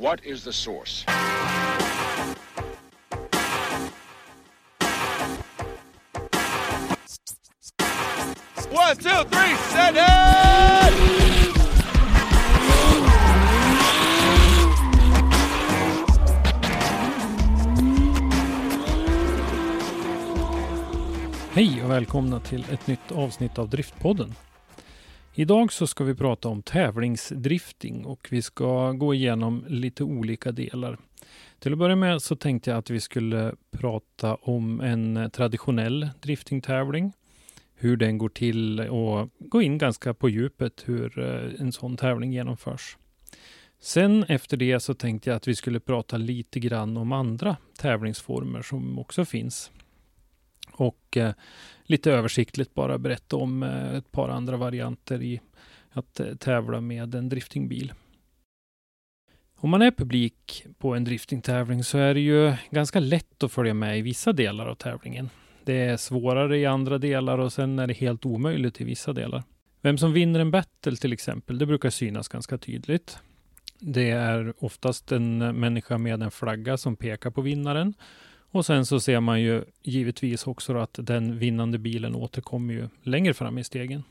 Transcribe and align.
What 0.00 0.24
is 0.24 0.44
the 0.44 0.52
source? 0.52 1.04
One, 8.70 8.96
two, 8.96 9.24
three, 9.28 9.56
set 9.56 9.94
it! 9.94 10.94
Hej 21.52 21.82
och 21.84 21.90
välkomna 21.90 22.40
till 22.40 22.64
ett 22.72 22.86
nytt 22.86 23.12
avsnitt 23.12 23.58
av 23.58 23.68
Driftpodden. 23.68 24.34
Idag 25.34 25.72
så 25.72 25.86
ska 25.86 26.04
vi 26.04 26.14
prata 26.14 26.48
om 26.48 26.62
tävlingsdrifting 26.62 28.04
och 28.04 28.28
vi 28.30 28.42
ska 28.42 28.92
gå 28.92 29.14
igenom 29.14 29.64
lite 29.68 30.04
olika 30.04 30.52
delar. 30.52 30.98
Till 31.58 31.72
att 31.72 31.78
börja 31.78 31.96
med 31.96 32.22
så 32.22 32.36
tänkte 32.36 32.70
jag 32.70 32.78
att 32.78 32.90
vi 32.90 33.00
skulle 33.00 33.54
prata 33.70 34.34
om 34.34 34.80
en 34.80 35.30
traditionell 35.32 36.08
driftingtävling, 36.20 37.12
hur 37.74 37.96
den 37.96 38.18
går 38.18 38.28
till 38.28 38.80
och 38.80 39.28
gå 39.38 39.62
in 39.62 39.78
ganska 39.78 40.14
på 40.14 40.28
djupet 40.28 40.82
hur 40.86 41.18
eh, 41.18 41.60
en 41.60 41.72
sån 41.72 41.96
tävling 41.96 42.32
genomförs. 42.32 42.96
Sen 43.80 44.24
efter 44.24 44.56
det 44.56 44.80
så 44.80 44.94
tänkte 44.94 45.30
jag 45.30 45.36
att 45.36 45.48
vi 45.48 45.54
skulle 45.54 45.80
prata 45.80 46.16
lite 46.16 46.60
grann 46.60 46.96
om 46.96 47.12
andra 47.12 47.56
tävlingsformer 47.78 48.62
som 48.62 48.98
också 48.98 49.24
finns 49.24 49.70
och 50.80 51.16
eh, 51.16 51.32
lite 51.84 52.12
översiktligt 52.12 52.74
bara 52.74 52.98
berätta 52.98 53.36
om 53.36 53.62
eh, 53.62 53.94
ett 53.94 54.12
par 54.12 54.28
andra 54.28 54.56
varianter 54.56 55.22
i 55.22 55.40
att 55.90 56.20
eh, 56.20 56.34
tävla 56.34 56.80
med 56.80 57.14
en 57.14 57.28
driftingbil. 57.28 57.92
Om 59.56 59.70
man 59.70 59.82
är 59.82 59.90
publik 59.90 60.66
på 60.78 60.94
en 60.94 61.04
driftingtävling 61.04 61.84
så 61.84 61.98
är 61.98 62.14
det 62.14 62.20
ju 62.20 62.54
ganska 62.70 63.00
lätt 63.00 63.42
att 63.42 63.52
följa 63.52 63.74
med 63.74 63.98
i 63.98 64.02
vissa 64.02 64.32
delar 64.32 64.66
av 64.66 64.74
tävlingen. 64.74 65.30
Det 65.64 65.80
är 65.80 65.96
svårare 65.96 66.58
i 66.58 66.66
andra 66.66 66.98
delar 66.98 67.38
och 67.38 67.52
sen 67.52 67.78
är 67.78 67.86
det 67.86 67.94
helt 67.94 68.26
omöjligt 68.26 68.80
i 68.80 68.84
vissa 68.84 69.12
delar. 69.12 69.42
Vem 69.80 69.98
som 69.98 70.12
vinner 70.12 70.40
en 70.40 70.50
battle 70.50 70.96
till 70.96 71.12
exempel, 71.12 71.58
det 71.58 71.66
brukar 71.66 71.90
synas 71.90 72.28
ganska 72.28 72.58
tydligt. 72.58 73.18
Det 73.78 74.10
är 74.10 74.64
oftast 74.64 75.12
en 75.12 75.42
eh, 75.42 75.52
människa 75.52 75.98
med 75.98 76.22
en 76.22 76.30
flagga 76.30 76.76
som 76.76 76.96
pekar 76.96 77.30
på 77.30 77.40
vinnaren 77.40 77.94
och 78.50 78.66
sen 78.66 78.86
så 78.86 79.00
ser 79.00 79.20
man 79.20 79.40
ju 79.40 79.64
givetvis 79.82 80.46
också 80.46 80.76
att 80.76 80.98
den 81.02 81.38
vinnande 81.38 81.78
bilen 81.78 82.14
återkommer 82.14 82.74
ju 82.74 82.88
längre 83.02 83.34
fram 83.34 83.58
i 83.58 83.64
stegen. 83.64 84.02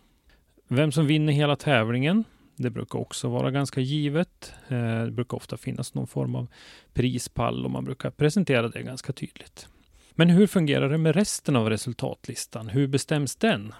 Vem 0.68 0.92
som 0.92 1.08
vinner 1.08 1.34
hela 1.34 1.56
tävlingen, 1.56 2.24
det 2.56 2.70
brukar 2.70 3.00
också 3.00 3.30
vara 3.30 3.52
ganska 3.52 3.82
givet. 3.82 4.54
Eh, 4.68 5.04
det 5.04 5.12
brukar 5.12 5.38
ofta 5.38 5.58
finnas 5.58 5.94
någon 5.94 6.08
form 6.08 6.36
av 6.36 6.48
prispall 6.94 7.66
och 7.66 7.72
man 7.72 7.86
brukar 7.86 8.10
presentera 8.10 8.68
det 8.68 8.84
ganska 8.84 9.14
tydligt. 9.14 9.68
Men 10.12 10.30
hur 10.30 10.48
fungerar 10.48 10.90
det 10.90 10.98
med 10.98 11.16
resten 11.16 11.56
av 11.56 11.70
resultatlistan? 11.70 12.70
Hur 12.70 12.88
bestäms 12.88 13.36
den? 13.36 13.74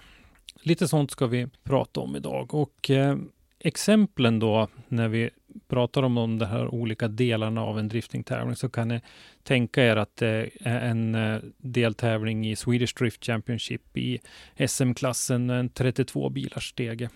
Lite 0.62 0.88
sånt 0.88 1.10
ska 1.10 1.26
vi 1.26 1.48
prata 1.62 2.00
om 2.00 2.16
idag 2.16 2.54
och 2.54 2.90
eh, 2.90 3.16
exemplen 3.60 4.38
då 4.38 4.68
när 4.88 5.08
vi 5.08 5.30
pratar 5.68 6.02
om 6.02 6.38
de 6.38 6.46
här 6.46 6.74
olika 6.74 7.08
delarna 7.08 7.62
av 7.62 7.78
en 7.78 7.88
driftingtävling 7.88 8.56
så 8.56 8.68
kan 8.68 8.88
ni 8.88 9.00
tänka 9.42 9.84
er 9.84 9.96
att 9.96 10.16
det 10.16 10.50
är 10.60 10.80
en 10.80 11.14
eh, 11.14 11.38
deltävling 11.58 12.50
i 12.50 12.56
Swedish 12.56 12.94
Drift 12.98 13.24
Championship 13.24 13.96
i 13.96 14.20
SM-klassen, 14.68 15.50
en 15.50 15.68
32 15.68 16.28
bilars 16.28 16.70
stege. 16.70 17.08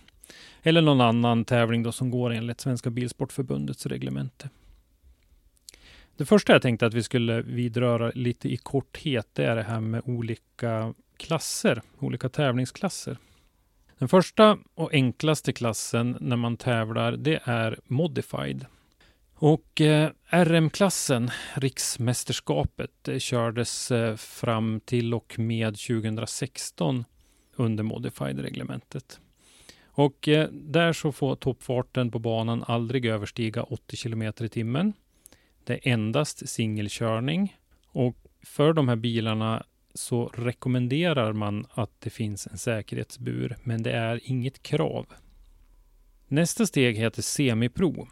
Eller 0.62 0.82
någon 0.82 1.00
annan 1.00 1.44
tävling 1.44 1.82
då 1.82 1.92
som 1.92 2.10
går 2.10 2.32
enligt 2.32 2.60
Svenska 2.60 2.90
Bilsportförbundets 2.90 3.86
reglemente. 3.86 4.48
Det 6.16 6.24
första 6.24 6.52
jag 6.52 6.62
tänkte 6.62 6.86
att 6.86 6.94
vi 6.94 7.02
skulle 7.02 7.42
vidröra 7.42 8.12
lite 8.14 8.48
i 8.48 8.56
korthet, 8.56 9.28
det 9.32 9.44
är 9.44 9.56
det 9.56 9.62
här 9.62 9.80
med 9.80 10.02
olika 10.04 10.94
klasser, 11.16 11.82
olika 11.98 12.28
tävlingsklasser. 12.28 13.16
Den 13.98 14.08
första 14.08 14.58
och 14.74 14.94
enklaste 14.94 15.52
klassen 15.52 16.16
när 16.20 16.36
man 16.36 16.56
tävlar, 16.56 17.12
det 17.12 17.40
är 17.44 17.78
Modified. 17.84 18.66
Och 19.34 19.80
eh, 19.80 20.10
RM-klassen, 20.30 21.30
riksmästerskapet, 21.54 23.08
eh, 23.08 23.18
kördes 23.18 23.90
eh, 23.90 24.16
fram 24.16 24.80
till 24.80 25.14
och 25.14 25.38
med 25.38 25.76
2016 25.76 27.04
under 27.56 27.84
Modified-reglementet. 27.84 29.20
Och 29.86 30.28
eh, 30.28 30.48
där 30.52 30.92
så 30.92 31.12
får 31.12 31.36
toppfarten 31.36 32.10
på 32.10 32.18
banan 32.18 32.64
aldrig 32.66 33.06
överstiga 33.06 33.62
80 33.62 33.96
km 33.96 34.22
i 34.22 34.48
timmen. 34.48 34.92
Det 35.64 35.72
är 35.72 35.92
endast 35.92 36.48
singelkörning 36.48 37.56
och 37.86 38.16
för 38.42 38.72
de 38.72 38.88
här 38.88 38.96
bilarna 38.96 39.64
så 39.94 40.26
rekommenderar 40.26 41.32
man 41.32 41.66
att 41.70 42.00
det 42.00 42.10
finns 42.10 42.46
en 42.46 42.58
säkerhetsbur, 42.58 43.56
men 43.62 43.82
det 43.82 43.92
är 43.92 44.20
inget 44.22 44.62
krav. 44.62 45.06
Nästa 46.28 46.66
steg 46.66 46.96
heter 46.96 47.22
Semipro. 47.22 48.08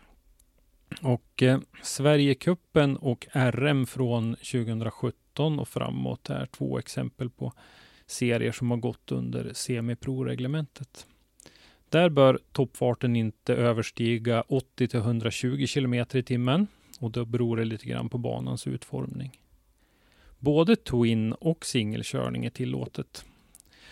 Och 1.03 1.43
eh, 1.43 1.61
Sverigekuppen 1.83 2.97
och 2.97 3.27
RM 3.33 3.87
från 3.87 4.35
2017 4.35 5.59
och 5.59 5.69
framåt 5.69 6.31
är 6.31 6.47
två 6.47 6.79
exempel 6.79 7.31
på 7.31 7.53
serier 8.07 8.53
som 8.53 8.71
har 8.71 8.79
gått 8.79 9.13
under 9.13 9.53
semipro-reglementet. 9.53 11.07
Där 11.89 12.09
bör 12.09 12.39
toppfarten 12.53 13.17
inte 13.17 13.55
överstiga 13.55 14.43
80 14.43 14.89
till 14.89 15.01
120 15.01 15.67
km 15.75 15.95
i 15.95 16.23
timmen 16.23 16.67
och 17.01 17.11
då 17.11 17.25
beror 17.25 17.57
det 17.57 17.65
lite 17.65 17.87
grann 17.87 18.09
på 18.09 18.19
banans 18.19 18.67
utformning. 18.67 19.42
Både 20.43 20.77
twin 20.77 21.33
och 21.33 21.67
singelkörning 21.67 22.45
är 22.45 22.51
tillåtet. 22.51 23.25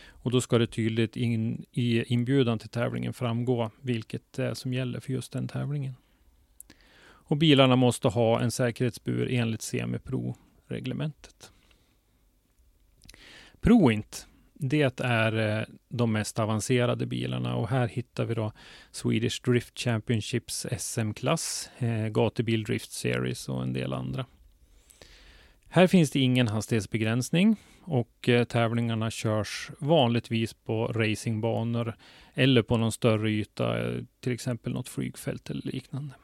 Och 0.09 0.31
då 0.31 0.41
ska 0.41 0.59
det 0.59 0.67
tydligt 0.67 1.17
in, 1.17 1.65
i 1.73 2.05
inbjudan 2.13 2.59
till 2.59 2.69
tävlingen 2.69 3.13
framgå 3.13 3.71
vilket 3.81 4.33
det 4.33 4.45
är 4.45 4.55
som 4.55 4.73
gäller 4.73 5.01
för 5.01 5.13
just 5.13 5.33
den 5.33 5.49
tävlingen. 5.49 5.95
Och 7.03 7.37
bilarna 7.37 7.77
måste 7.77 8.09
ha 8.09 8.41
en 8.41 8.51
säkerhetsbur 8.51 9.29
enligt 9.31 9.61
Semipro-reglementet. 9.61 11.53
Proint, 13.61 14.27
det 14.55 15.01
är 15.01 15.59
eh, 15.59 15.65
de 15.89 16.13
mest 16.13 16.39
avancerade 16.39 17.07
bilarna 17.07 17.55
och 17.57 17.69
här 17.69 17.89
hittar 17.89 18.25
vi 18.25 18.35
då 18.35 18.53
Swedish 18.91 19.43
Drift 19.45 19.79
Championships 19.79 20.67
SM-klass, 20.79 21.71
eh, 21.79 22.07
Gatubil 22.09 22.65
Drift 22.65 22.93
Series 22.93 23.49
och 23.49 23.63
en 23.63 23.73
del 23.73 23.93
andra. 23.93 24.27
Här 25.73 25.87
finns 25.87 26.11
det 26.11 26.19
ingen 26.19 26.49
hastighetsbegränsning 26.49 27.57
och 27.83 28.29
eh, 28.29 28.45
tävlingarna 28.45 29.11
körs 29.11 29.71
vanligtvis 29.79 30.55
på 30.55 30.87
racingbanor 30.87 31.97
eller 32.35 32.63
på 32.63 32.77
någon 32.77 32.93
större 32.93 33.31
yta, 33.31 33.79
eh, 33.79 34.03
till 34.21 34.33
exempel 34.33 34.73
något 34.73 34.89
flygfält 34.89 35.51
eller 35.51 35.63
liknande. 35.63 36.15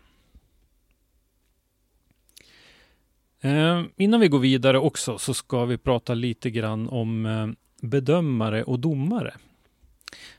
Eh, 3.40 3.82
innan 3.96 4.20
vi 4.20 4.28
går 4.28 4.38
vidare 4.38 4.78
också 4.78 5.19
så 5.19 5.34
ska 5.34 5.64
vi 5.64 5.78
prata 5.78 6.14
lite 6.14 6.50
grann 6.50 6.88
om 6.88 7.56
bedömare 7.82 8.64
och 8.64 8.81
domare. 8.81 9.34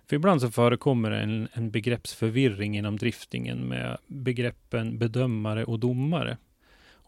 För 0.10 0.16
ibland 0.16 0.42
så 0.42 0.52
förekommer 0.52 1.12
en, 1.12 1.48
en 1.54 1.72
begreppsförvirring 1.72 2.78
inom 2.78 2.98
driftingen 2.98 3.68
med 3.68 3.98
begreppen 4.08 4.98
bedömare 4.98 5.66
och 5.66 5.80
domare. 5.80 6.38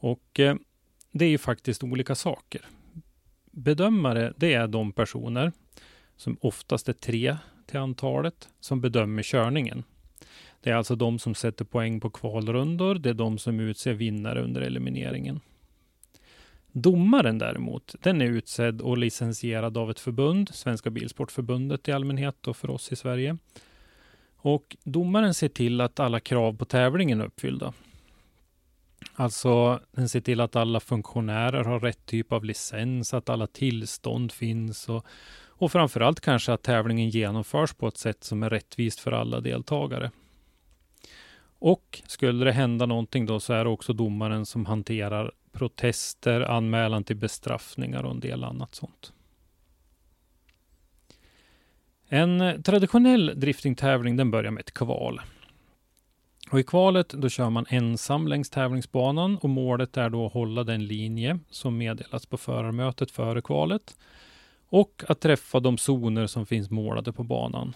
Och 0.02 0.40
det 1.12 1.26
är 1.26 1.30
ju 1.30 1.38
faktiskt 1.38 1.84
olika 1.84 2.16
saker. 2.16 2.66
Bedömare, 3.52 4.34
det 4.38 4.54
är 4.54 4.68
de 4.68 4.92
personer 4.92 5.52
som 6.18 6.38
oftast 6.42 6.90
är 6.90 6.94
tre 6.94 7.38
till 7.68 7.80
antalet, 7.80 8.50
som 8.60 8.82
bedömer 8.82 9.24
körningen. 9.24 9.84
Det 10.62 10.70
är 10.70 10.76
alltså 10.76 10.96
de 10.96 11.20
som 11.20 11.36
sätter 11.36 11.66
poäng 11.66 12.00
på 12.00 12.10
kvalrundor. 12.10 12.96
Det 12.96 13.10
är 13.10 13.14
de 13.14 13.38
som 13.38 13.60
utser 13.60 13.94
vinnare 13.94 14.44
under 14.44 14.62
elimineringen. 14.62 15.40
Domaren 16.72 17.38
däremot, 17.38 17.96
den 18.02 18.22
är 18.22 18.26
utsedd 18.26 18.82
och 18.82 18.98
licensierad 18.98 19.78
av 19.78 19.92
ett 19.92 20.00
förbund, 20.00 20.50
Svenska 20.54 20.90
Bilsportförbundet 20.90 21.88
i 21.88 21.92
allmänhet 21.92 22.48
och 22.48 22.58
för 22.58 22.70
oss 22.70 22.92
i 22.92 22.96
Sverige. 22.96 23.38
Och 24.36 24.78
domaren 24.84 25.34
ser 25.34 25.50
till 25.50 25.82
att 25.82 26.00
alla 26.00 26.20
krav 26.20 26.58
på 26.58 26.66
tävlingen 26.66 27.22
är 27.22 27.26
uppfyllda. 27.26 27.74
Alltså, 29.14 29.80
den 29.92 30.10
ser 30.10 30.22
till 30.22 30.42
att 30.42 30.56
alla 30.56 30.80
funktionärer 30.80 31.64
har 31.64 31.80
rätt 31.80 32.06
typ 32.06 32.32
av 32.32 32.46
licens, 32.46 33.14
att 33.14 33.30
alla 33.30 33.48
tillstånd 33.48 34.32
finns 34.32 34.90
och, 34.90 35.06
och 35.48 35.72
framförallt 35.72 36.20
kanske 36.20 36.54
att 36.54 36.64
tävlingen 36.64 37.10
genomförs 37.10 37.74
på 37.74 37.88
ett 37.88 37.98
sätt 37.98 38.24
som 38.24 38.44
är 38.44 38.50
rättvist 38.50 39.00
för 39.00 39.12
alla 39.12 39.40
deltagare. 39.40 40.12
Och 41.60 42.02
skulle 42.08 42.46
det 42.46 42.52
hända 42.52 42.86
någonting 42.86 43.26
då 43.26 43.40
så 43.40 43.54
är 43.54 43.64
det 43.64 43.70
också 43.70 43.94
domaren 43.94 44.46
som 44.46 44.66
hanterar 44.66 45.32
protester, 45.52 46.42
anmälan 46.42 47.04
till 47.04 47.16
bestraffningar 47.16 48.04
och 48.04 48.12
en 48.12 48.20
del 48.20 48.44
annat 48.44 48.76
sånt. 48.76 49.14
En 52.08 52.64
traditionell 52.64 53.40
driftingtävling 53.40 54.18
den 54.18 54.32
börjar 54.32 54.52
med 54.52 54.62
ett 54.62 54.74
kval. 54.74 55.22
Och 56.52 56.60
I 56.60 56.64
kvalet 56.64 57.10
då 57.10 57.30
kör 57.30 57.50
man 57.50 57.66
ensam 57.70 58.28
längs 58.28 58.50
tävlingsbanan 58.50 59.38
och 59.38 59.50
målet 59.50 59.98
är 59.98 60.10
då 60.10 60.26
att 60.26 60.34
hålla 60.34 60.64
den 60.64 60.86
linje 60.86 61.40
som 61.50 61.78
meddelats 61.78 62.26
på 62.26 62.38
förarmötet 62.38 63.12
före 63.12 63.42
kvalet 63.42 63.98
och 64.70 65.04
att 65.08 65.20
träffa 65.20 65.60
de 65.60 65.78
zoner 65.78 66.28
som 66.28 66.46
finns 66.46 66.70
målade 66.70 67.14
på 67.14 67.24
banan. 67.24 67.74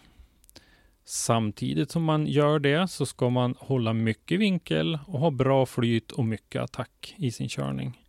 Samtidigt 1.06 1.92
som 1.92 2.04
man 2.04 2.28
gör 2.28 2.60
det 2.60 2.88
så 2.88 3.06
ska 3.06 3.30
man 3.30 3.56
hålla 3.60 3.94
mycket 3.94 4.40
vinkel 4.40 5.00
och 5.08 5.20
ha 5.20 5.32
bra 5.32 5.66
flyt 5.66 6.12
och 6.12 6.26
mycket 6.26 6.62
attack 6.62 7.16
i 7.18 7.32
sin 7.32 7.50
körning. 7.50 8.00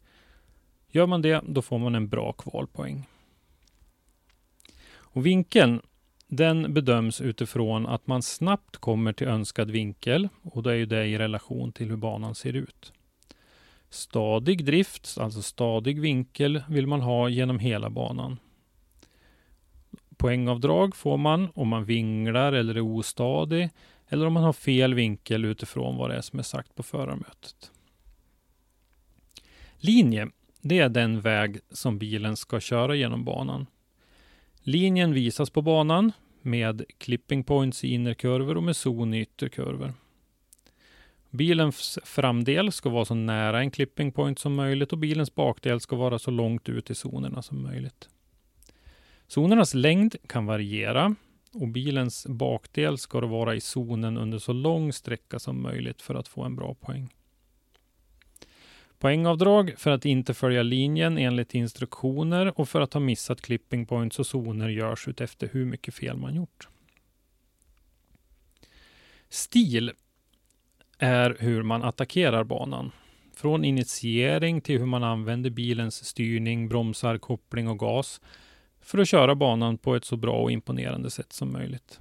Gör 0.90 1.06
man 1.06 1.22
det, 1.22 1.40
då 1.46 1.62
får 1.62 1.78
man 1.78 1.94
en 1.94 2.08
bra 2.08 2.32
kvalpoäng. 2.32 3.06
Och 4.92 5.26
vinkeln, 5.26 5.80
den 6.36 6.74
bedöms 6.74 7.20
utifrån 7.20 7.86
att 7.86 8.06
man 8.06 8.22
snabbt 8.22 8.76
kommer 8.76 9.12
till 9.12 9.28
önskad 9.28 9.70
vinkel 9.70 10.28
och 10.42 10.62
då 10.62 10.70
är 10.70 10.74
ju 10.74 10.86
det 10.86 11.06
i 11.06 11.18
relation 11.18 11.72
till 11.72 11.90
hur 11.90 11.96
banan 11.96 12.34
ser 12.34 12.52
ut. 12.52 12.92
Stadig 13.90 14.64
drift, 14.64 15.18
alltså 15.18 15.42
stadig 15.42 16.00
vinkel, 16.00 16.62
vill 16.68 16.86
man 16.86 17.00
ha 17.00 17.28
genom 17.28 17.58
hela 17.58 17.90
banan. 17.90 18.38
Poängavdrag 20.16 20.96
får 20.96 21.16
man 21.16 21.48
om 21.54 21.68
man 21.68 21.84
vinglar 21.84 22.52
eller 22.52 22.74
är 22.74 22.80
ostadig 22.80 23.70
eller 24.08 24.26
om 24.26 24.32
man 24.32 24.42
har 24.42 24.52
fel 24.52 24.94
vinkel 24.94 25.44
utifrån 25.44 25.96
vad 25.96 26.10
det 26.10 26.16
är 26.16 26.20
som 26.20 26.38
är 26.38 26.42
sagt 26.42 26.74
på 26.74 26.82
förarmötet. 26.82 27.70
Linje, 29.76 30.28
det 30.60 30.78
är 30.78 30.88
den 30.88 31.20
väg 31.20 31.58
som 31.70 31.98
bilen 31.98 32.36
ska 32.36 32.60
köra 32.60 32.94
genom 32.94 33.24
banan. 33.24 33.66
Linjen 34.62 35.12
visas 35.12 35.50
på 35.50 35.62
banan 35.62 36.12
med 36.44 36.84
clipping 36.98 37.44
points 37.44 37.84
i 37.84 37.88
innerkurvor 37.88 38.56
och 38.56 38.62
med 38.62 38.76
zon 38.76 39.14
i 39.14 39.20
ytterkurvor. 39.20 39.92
Bilens 41.30 41.98
framdel 42.04 42.72
ska 42.72 42.88
vara 42.88 43.04
så 43.04 43.14
nära 43.14 43.60
en 43.60 43.70
clipping 43.70 44.12
point 44.12 44.38
som 44.38 44.54
möjligt 44.54 44.92
och 44.92 44.98
bilens 44.98 45.34
bakdel 45.34 45.80
ska 45.80 45.96
vara 45.96 46.18
så 46.18 46.30
långt 46.30 46.68
ut 46.68 46.90
i 46.90 46.94
zonerna 46.94 47.42
som 47.42 47.62
möjligt. 47.62 48.08
Zonernas 49.26 49.74
längd 49.74 50.16
kan 50.26 50.46
variera 50.46 51.14
och 51.52 51.68
bilens 51.68 52.26
bakdel 52.26 52.98
ska 52.98 53.20
vara 53.20 53.54
i 53.54 53.60
zonen 53.60 54.16
under 54.18 54.38
så 54.38 54.52
lång 54.52 54.92
sträcka 54.92 55.38
som 55.38 55.62
möjligt 55.62 56.02
för 56.02 56.14
att 56.14 56.28
få 56.28 56.42
en 56.42 56.56
bra 56.56 56.74
poäng. 56.74 57.14
Poängavdrag 59.04 59.74
för 59.76 59.90
att 59.90 60.04
inte 60.04 60.34
följa 60.34 60.62
linjen 60.62 61.18
enligt 61.18 61.54
instruktioner 61.54 62.60
och 62.60 62.68
för 62.68 62.80
att 62.80 62.92
ha 62.92 63.00
missat 63.00 63.40
clipping 63.40 63.86
points 63.86 64.18
och 64.18 64.26
zoner 64.26 64.68
görs 64.68 65.08
utefter 65.08 65.48
hur 65.52 65.64
mycket 65.64 65.94
fel 65.94 66.16
man 66.16 66.34
gjort. 66.34 66.68
Stil 69.28 69.92
är 70.98 71.36
hur 71.38 71.62
man 71.62 71.82
attackerar 71.82 72.44
banan. 72.44 72.90
Från 73.36 73.64
initiering 73.64 74.60
till 74.60 74.78
hur 74.78 74.86
man 74.86 75.04
använder 75.04 75.50
bilens 75.50 76.04
styrning, 76.04 76.68
bromsar, 76.68 77.18
koppling 77.18 77.68
och 77.68 77.78
gas 77.78 78.20
för 78.80 78.98
att 78.98 79.08
köra 79.08 79.34
banan 79.34 79.78
på 79.78 79.94
ett 79.94 80.04
så 80.04 80.16
bra 80.16 80.42
och 80.42 80.50
imponerande 80.50 81.10
sätt 81.10 81.32
som 81.32 81.52
möjligt. 81.52 81.98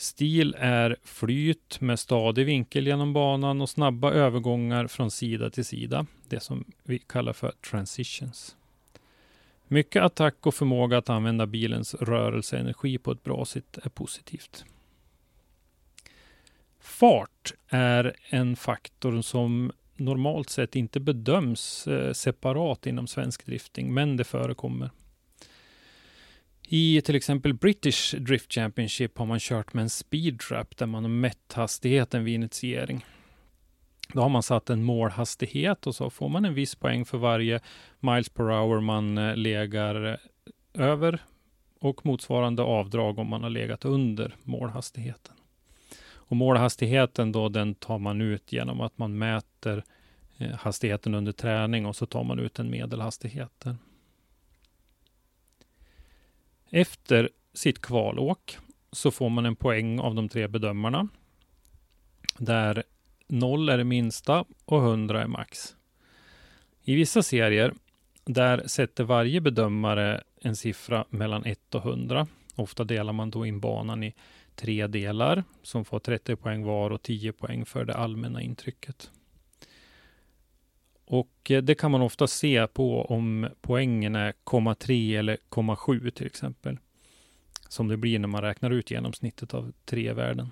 Stil 0.00 0.56
är 0.58 0.96
flyt 1.02 1.80
med 1.80 1.98
stadig 1.98 2.46
vinkel 2.46 2.86
genom 2.86 3.12
banan 3.12 3.60
och 3.60 3.68
snabba 3.68 4.12
övergångar 4.12 4.86
från 4.86 5.10
sida 5.10 5.50
till 5.50 5.64
sida, 5.64 6.06
det 6.28 6.40
som 6.40 6.64
vi 6.82 6.98
kallar 6.98 7.32
för 7.32 7.52
transitions. 7.70 8.56
Mycket 9.68 10.02
attack 10.02 10.46
och 10.46 10.54
förmåga 10.54 10.98
att 10.98 11.10
använda 11.10 11.46
bilens 11.46 11.94
rörelseenergi 11.94 12.98
på 12.98 13.12
ett 13.12 13.24
bra 13.24 13.44
sätt 13.44 13.78
är 13.82 13.90
positivt. 13.90 14.64
Fart 16.80 17.54
är 17.68 18.16
en 18.28 18.56
faktor 18.56 19.22
som 19.22 19.72
normalt 19.96 20.50
sett 20.50 20.76
inte 20.76 21.00
bedöms 21.00 21.86
eh, 21.86 22.12
separat 22.12 22.86
inom 22.86 23.06
svensk 23.06 23.46
drifting, 23.46 23.94
men 23.94 24.16
det 24.16 24.24
förekommer. 24.24 24.90
I 26.72 27.00
till 27.00 27.14
exempel 27.14 27.54
British 27.54 28.14
Drift 28.14 28.52
Championship 28.52 29.18
har 29.18 29.26
man 29.26 29.38
kört 29.40 29.74
med 29.74 29.82
en 29.82 29.90
speedtrap 29.90 30.76
där 30.76 30.86
man 30.86 31.04
har 31.04 31.10
mätt 31.10 31.52
hastigheten 31.52 32.24
vid 32.24 32.34
initiering. 32.34 33.04
Då 34.12 34.20
har 34.20 34.28
man 34.28 34.42
satt 34.42 34.70
en 34.70 34.82
målhastighet 34.82 35.86
och 35.86 35.94
så 35.94 36.10
får 36.10 36.28
man 36.28 36.44
en 36.44 36.54
viss 36.54 36.74
poäng 36.74 37.04
för 37.04 37.18
varje 37.18 37.60
miles 38.00 38.28
per 38.28 38.44
hour 38.44 38.80
man 38.80 39.18
eh, 39.18 39.36
legar 39.36 40.04
eh, 40.04 40.86
över 40.86 41.18
och 41.80 42.06
motsvarande 42.06 42.62
avdrag 42.62 43.18
om 43.18 43.26
man 43.26 43.42
har 43.42 43.50
legat 43.50 43.84
under 43.84 44.36
målhastigheten. 44.42 45.34
Och 46.12 46.36
målhastigheten 46.36 47.32
då, 47.32 47.48
den 47.48 47.74
tar 47.74 47.98
man 47.98 48.20
ut 48.20 48.52
genom 48.52 48.80
att 48.80 48.98
man 48.98 49.18
mäter 49.18 49.84
eh, 50.38 50.50
hastigheten 50.50 51.14
under 51.14 51.32
träning 51.32 51.86
och 51.86 51.96
så 51.96 52.06
tar 52.06 52.24
man 52.24 52.38
ut 52.38 52.58
en 52.58 52.70
medelhastighet. 52.70 53.66
Efter 56.70 57.30
sitt 57.54 57.80
kvalåk 57.80 58.58
så 58.92 59.10
får 59.10 59.28
man 59.28 59.46
en 59.46 59.56
poäng 59.56 60.00
av 60.00 60.14
de 60.14 60.28
tre 60.28 60.48
bedömarna. 60.48 61.08
Där 62.38 62.82
0 63.28 63.68
är 63.68 63.78
det 63.78 63.84
minsta 63.84 64.44
och 64.64 64.82
100 64.82 65.22
är 65.22 65.26
max. 65.26 65.76
I 66.82 66.94
vissa 66.94 67.22
serier 67.22 67.74
där 68.24 68.66
sätter 68.66 69.04
varje 69.04 69.40
bedömare 69.40 70.22
en 70.40 70.56
siffra 70.56 71.04
mellan 71.10 71.44
1 71.44 71.74
och 71.74 71.86
100. 71.86 72.26
Ofta 72.54 72.84
delar 72.84 73.12
man 73.12 73.30
då 73.30 73.46
in 73.46 73.60
banan 73.60 74.02
i 74.02 74.14
tre 74.54 74.86
delar 74.86 75.44
som 75.62 75.84
får 75.84 75.98
30 75.98 76.36
poäng 76.36 76.64
var 76.64 76.90
och 76.90 77.02
10 77.02 77.32
poäng 77.32 77.64
för 77.64 77.84
det 77.84 77.94
allmänna 77.94 78.42
intrycket. 78.42 79.10
Och 81.10 81.50
eh, 81.50 81.62
det 81.62 81.74
kan 81.74 81.90
man 81.90 82.02
ofta 82.02 82.26
se 82.26 82.66
på 82.66 83.04
om 83.04 83.48
poängen 83.60 84.14
är 84.14 84.32
0,3 84.44 85.18
eller 85.18 85.36
0,7 85.50 86.10
till 86.10 86.26
exempel. 86.26 86.78
Som 87.68 87.88
det 87.88 87.96
blir 87.96 88.18
när 88.18 88.28
man 88.28 88.42
räknar 88.42 88.70
ut 88.70 88.90
genomsnittet 88.90 89.54
av 89.54 89.72
tre 89.84 90.12
värden. 90.12 90.50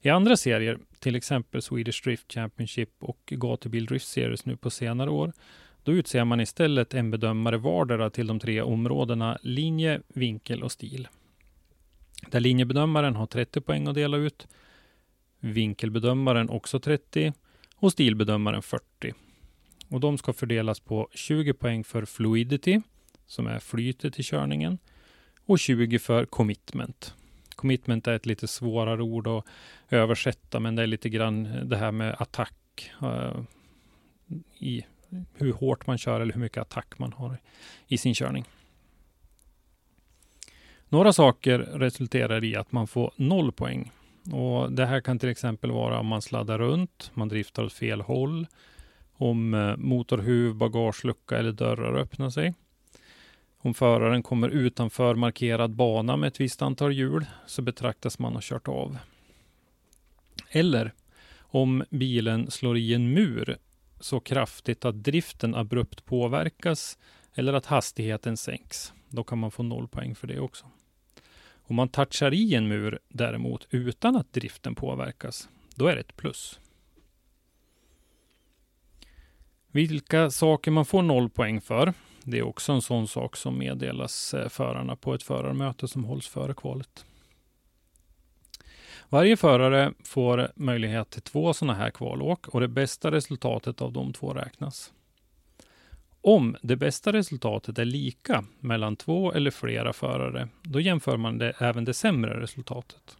I 0.00 0.08
andra 0.08 0.36
serier, 0.36 0.78
till 0.98 1.16
exempel 1.16 1.62
Swedish 1.62 2.04
Drift 2.04 2.32
Championship 2.32 2.90
och 2.98 3.18
Gatubil 3.26 3.86
Drift 3.86 4.08
Series 4.08 4.46
nu 4.46 4.56
på 4.56 4.70
senare 4.70 5.10
år, 5.10 5.32
då 5.82 5.92
utser 5.92 6.24
man 6.24 6.40
istället 6.40 6.94
en 6.94 7.10
bedömare 7.10 7.56
vardera 7.56 8.10
till 8.10 8.26
de 8.26 8.38
tre 8.38 8.62
områdena 8.62 9.38
linje, 9.42 10.00
vinkel 10.08 10.62
och 10.62 10.72
stil. 10.72 11.08
Där 12.30 12.40
linjebedömaren 12.40 13.16
har 13.16 13.26
30 13.26 13.60
poäng 13.60 13.86
att 13.86 13.94
dela 13.94 14.16
ut, 14.16 14.46
vinkelbedömaren 15.40 16.50
också 16.50 16.80
30 16.80 17.32
och 17.76 17.92
stilbedömaren 17.92 18.62
40. 18.62 19.14
Och 19.88 20.00
de 20.00 20.18
ska 20.18 20.32
fördelas 20.32 20.80
på 20.80 21.08
20 21.12 21.52
poäng 21.52 21.84
för 21.84 22.04
fluidity, 22.04 22.80
som 23.26 23.46
är 23.46 23.58
flytet 23.58 24.18
i 24.18 24.22
körningen, 24.22 24.78
och 25.46 25.58
20 25.58 25.98
för 25.98 26.24
commitment. 26.24 27.14
Commitment 27.54 28.06
är 28.06 28.12
ett 28.12 28.26
lite 28.26 28.46
svårare 28.48 29.02
ord 29.02 29.26
att 29.26 29.44
översätta, 29.90 30.60
men 30.60 30.74
det 30.74 30.82
är 30.82 30.86
lite 30.86 31.08
grann 31.08 31.68
det 31.68 31.76
här 31.76 31.92
med 31.92 32.16
attack. 32.18 32.90
Uh, 33.02 33.42
i 34.58 34.84
hur 35.34 35.52
hårt 35.52 35.86
man 35.86 35.98
kör 35.98 36.20
eller 36.20 36.32
hur 36.32 36.40
mycket 36.40 36.62
attack 36.62 36.98
man 36.98 37.12
har 37.12 37.38
i 37.86 37.98
sin 37.98 38.14
körning. 38.14 38.44
Några 40.88 41.12
saker 41.12 41.58
resulterar 41.58 42.44
i 42.44 42.56
att 42.56 42.72
man 42.72 42.86
får 42.86 43.12
noll 43.16 43.52
poäng 43.52 43.92
och 44.32 44.72
det 44.72 44.86
här 44.86 45.00
kan 45.00 45.18
till 45.18 45.28
exempel 45.28 45.70
vara 45.70 46.00
om 46.00 46.06
man 46.06 46.22
sladdar 46.22 46.58
runt, 46.58 47.10
man 47.14 47.28
driftar 47.28 47.64
åt 47.64 47.72
fel 47.72 48.00
håll, 48.00 48.46
om 49.12 49.54
eh, 49.54 49.76
motorhuv, 49.76 50.54
bagagelucka 50.54 51.38
eller 51.38 51.52
dörrar 51.52 51.98
öppnar 51.98 52.30
sig. 52.30 52.54
Om 53.58 53.74
föraren 53.74 54.22
kommer 54.22 54.48
utanför 54.48 55.14
markerad 55.14 55.70
bana 55.70 56.16
med 56.16 56.28
ett 56.28 56.40
visst 56.40 56.62
antal 56.62 56.92
hjul 56.92 57.26
så 57.46 57.62
betraktas 57.62 58.18
man 58.18 58.32
ha 58.32 58.40
kört 58.42 58.68
av. 58.68 58.98
Eller 60.50 60.92
om 61.38 61.84
bilen 61.90 62.50
slår 62.50 62.76
i 62.76 62.94
en 62.94 63.14
mur 63.14 63.56
så 64.00 64.20
kraftigt 64.20 64.84
att 64.84 65.04
driften 65.04 65.54
abrupt 65.54 66.04
påverkas 66.04 66.98
eller 67.34 67.52
att 67.52 67.66
hastigheten 67.66 68.36
sänks. 68.36 68.92
Då 69.08 69.24
kan 69.24 69.38
man 69.38 69.50
få 69.50 69.62
noll 69.62 69.88
poäng 69.88 70.14
för 70.14 70.26
det 70.26 70.40
också. 70.40 70.66
Om 71.68 71.76
man 71.76 71.88
touchar 71.88 72.34
i 72.34 72.54
en 72.54 72.68
mur 72.68 72.98
däremot 73.08 73.66
utan 73.70 74.16
att 74.16 74.32
driften 74.32 74.74
påverkas, 74.74 75.48
då 75.74 75.86
är 75.86 75.94
det 75.94 76.00
ett 76.00 76.16
plus. 76.16 76.60
Vilka 79.72 80.30
saker 80.30 80.70
man 80.70 80.84
får 80.84 81.02
noll 81.02 81.30
poäng 81.30 81.60
för, 81.60 81.94
det 82.22 82.38
är 82.38 82.42
också 82.42 82.72
en 82.72 82.82
sån 82.82 83.08
sak 83.08 83.36
som 83.36 83.58
meddelas 83.58 84.34
eh, 84.34 84.48
förarna 84.48 84.96
på 84.96 85.14
ett 85.14 85.22
förarmöte 85.22 85.88
som 85.88 86.04
hålls 86.04 86.28
före 86.28 86.54
kvalet. 86.54 87.04
Varje 89.08 89.36
förare 89.36 89.92
får 90.04 90.52
möjlighet 90.54 91.10
till 91.10 91.22
två 91.22 91.54
sådana 91.54 91.74
här 91.74 91.90
kvalåk 91.90 92.48
och 92.48 92.60
det 92.60 92.68
bästa 92.68 93.10
resultatet 93.10 93.82
av 93.82 93.92
de 93.92 94.12
två 94.12 94.34
räknas. 94.34 94.92
Om 96.26 96.56
det 96.62 96.76
bästa 96.76 97.12
resultatet 97.12 97.78
är 97.78 97.84
lika 97.84 98.44
mellan 98.60 98.96
två 98.96 99.32
eller 99.32 99.50
flera 99.50 99.92
förare, 99.92 100.48
då 100.62 100.80
jämför 100.80 101.16
man 101.16 101.38
det, 101.38 101.52
även 101.58 101.84
det 101.84 101.94
sämre 101.94 102.40
resultatet. 102.40 103.16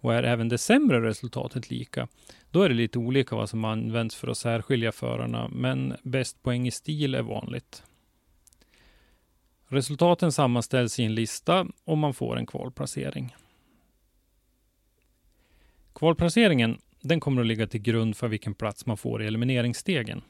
Och 0.00 0.14
är 0.14 0.22
även 0.22 0.48
det 0.48 0.58
sämre 0.58 1.02
resultatet 1.02 1.70
lika, 1.70 2.08
då 2.50 2.62
är 2.62 2.68
det 2.68 2.74
lite 2.74 2.98
olika 2.98 3.36
vad 3.36 3.48
som 3.48 3.64
används 3.64 4.16
för 4.16 4.28
att 4.28 4.38
särskilja 4.38 4.92
förarna, 4.92 5.48
men 5.48 5.96
bäst 6.02 6.42
poäng 6.42 6.66
i 6.66 6.70
stil 6.70 7.14
är 7.14 7.22
vanligt. 7.22 7.82
Resultaten 9.66 10.32
sammanställs 10.32 10.98
i 10.98 11.04
en 11.04 11.14
lista 11.14 11.66
och 11.84 11.98
man 11.98 12.14
får 12.14 12.38
en 12.38 12.46
kvalplacering. 12.46 13.36
Kvalplaceringen 15.94 16.78
den 17.00 17.20
kommer 17.20 17.40
att 17.40 17.46
ligga 17.46 17.66
till 17.66 17.82
grund 17.82 18.16
för 18.16 18.28
vilken 18.28 18.54
plats 18.54 18.86
man 18.86 18.96
får 18.96 19.22
i 19.22 19.26
elimineringsstegen. 19.26 20.22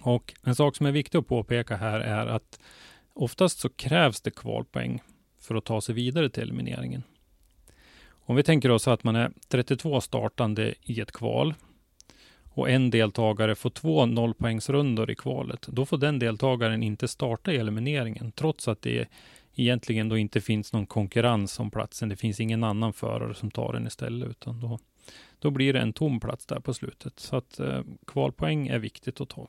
Och 0.00 0.34
en 0.42 0.54
sak 0.54 0.76
som 0.76 0.86
är 0.86 0.92
viktig 0.92 1.18
att 1.18 1.28
påpeka 1.28 1.76
här 1.76 2.00
är 2.00 2.26
att 2.26 2.60
oftast 3.12 3.58
så 3.58 3.68
krävs 3.68 4.20
det 4.20 4.30
kvalpoäng 4.30 5.02
för 5.40 5.54
att 5.54 5.64
ta 5.64 5.80
sig 5.80 5.94
vidare 5.94 6.30
till 6.30 6.42
elimineringen. 6.42 7.02
Om 8.08 8.36
vi 8.36 8.42
tänker 8.42 8.70
oss 8.70 8.88
att 8.88 9.04
man 9.04 9.16
är 9.16 9.32
32 9.48 10.00
startande 10.00 10.74
i 10.82 11.00
ett 11.00 11.12
kval 11.12 11.54
och 12.56 12.70
en 12.70 12.90
deltagare 12.90 13.54
får 13.54 13.70
två 13.70 14.06
nollpoängsrundor 14.06 15.10
i 15.10 15.14
kvalet, 15.14 15.66
då 15.70 15.86
får 15.86 15.98
den 15.98 16.18
deltagaren 16.18 16.82
inte 16.82 17.08
starta 17.08 17.52
i 17.52 17.56
elimineringen, 17.56 18.32
trots 18.32 18.68
att 18.68 18.82
det 18.82 19.08
egentligen 19.54 20.08
då 20.08 20.18
inte 20.18 20.40
finns 20.40 20.72
någon 20.72 20.86
konkurrens 20.86 21.60
om 21.60 21.70
platsen. 21.70 22.08
Det 22.08 22.16
finns 22.16 22.40
ingen 22.40 22.64
annan 22.64 22.92
förare 22.92 23.34
som 23.34 23.50
tar 23.50 23.72
den 23.72 23.86
istället, 23.86 24.30
utan 24.30 24.60
då, 24.60 24.78
då 25.38 25.50
blir 25.50 25.72
det 25.72 25.80
en 25.80 25.92
tom 25.92 26.20
plats 26.20 26.46
där 26.46 26.60
på 26.60 26.74
slutet. 26.74 27.20
Så 27.20 27.36
att 27.36 27.58
eh, 27.58 27.80
kvalpoäng 28.06 28.68
är 28.68 28.78
viktigt 28.78 29.20
att 29.20 29.28
ta. 29.28 29.48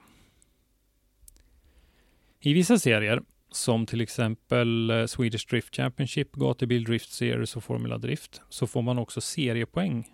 I 2.39 2.53
vissa 2.53 2.79
serier, 2.79 3.21
som 3.51 3.85
till 3.85 4.01
exempel 4.01 4.89
eh, 4.89 5.05
Swedish 5.05 5.47
Drift 5.49 5.75
Championship, 5.75 6.31
Gatubil 6.31 6.83
Drift 6.83 7.11
Series 7.11 7.55
och 7.55 7.63
Formula 7.63 7.97
Drift, 7.97 8.41
så 8.49 8.67
får 8.67 8.81
man 8.81 8.97
också 8.99 9.21
seriepoäng 9.21 10.07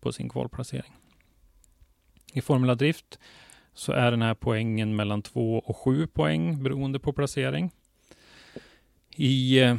på 0.00 0.12
sin 0.12 0.28
kvalplacering. 0.28 0.92
I 2.32 2.40
Formula 2.40 2.74
Drift 2.74 3.18
så 3.74 3.92
är 3.92 4.10
den 4.10 4.22
här 4.22 4.34
poängen 4.34 4.96
mellan 4.96 5.22
2 5.22 5.58
och 5.58 5.76
7 5.76 6.06
poäng 6.06 6.62
beroende 6.62 6.98
på 6.98 7.12
placering. 7.12 7.70
I 9.16 9.58
eh, 9.58 9.76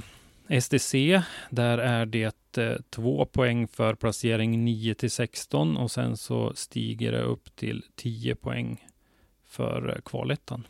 STC, 0.61 1.21
där 1.49 1.77
är 1.77 2.05
det 2.05 2.57
eh, 2.57 2.75
2 2.89 3.25
poäng 3.25 3.67
för 3.67 3.95
placering 3.95 4.65
9 4.65 4.93
till 4.93 5.11
16 5.11 5.77
och 5.77 5.91
sen 5.91 6.17
så 6.17 6.53
stiger 6.55 7.11
det 7.11 7.21
upp 7.21 7.55
till 7.55 7.83
10 7.95 8.35
poäng 8.35 8.85
för 9.45 10.01
kvalettan. 10.05 10.67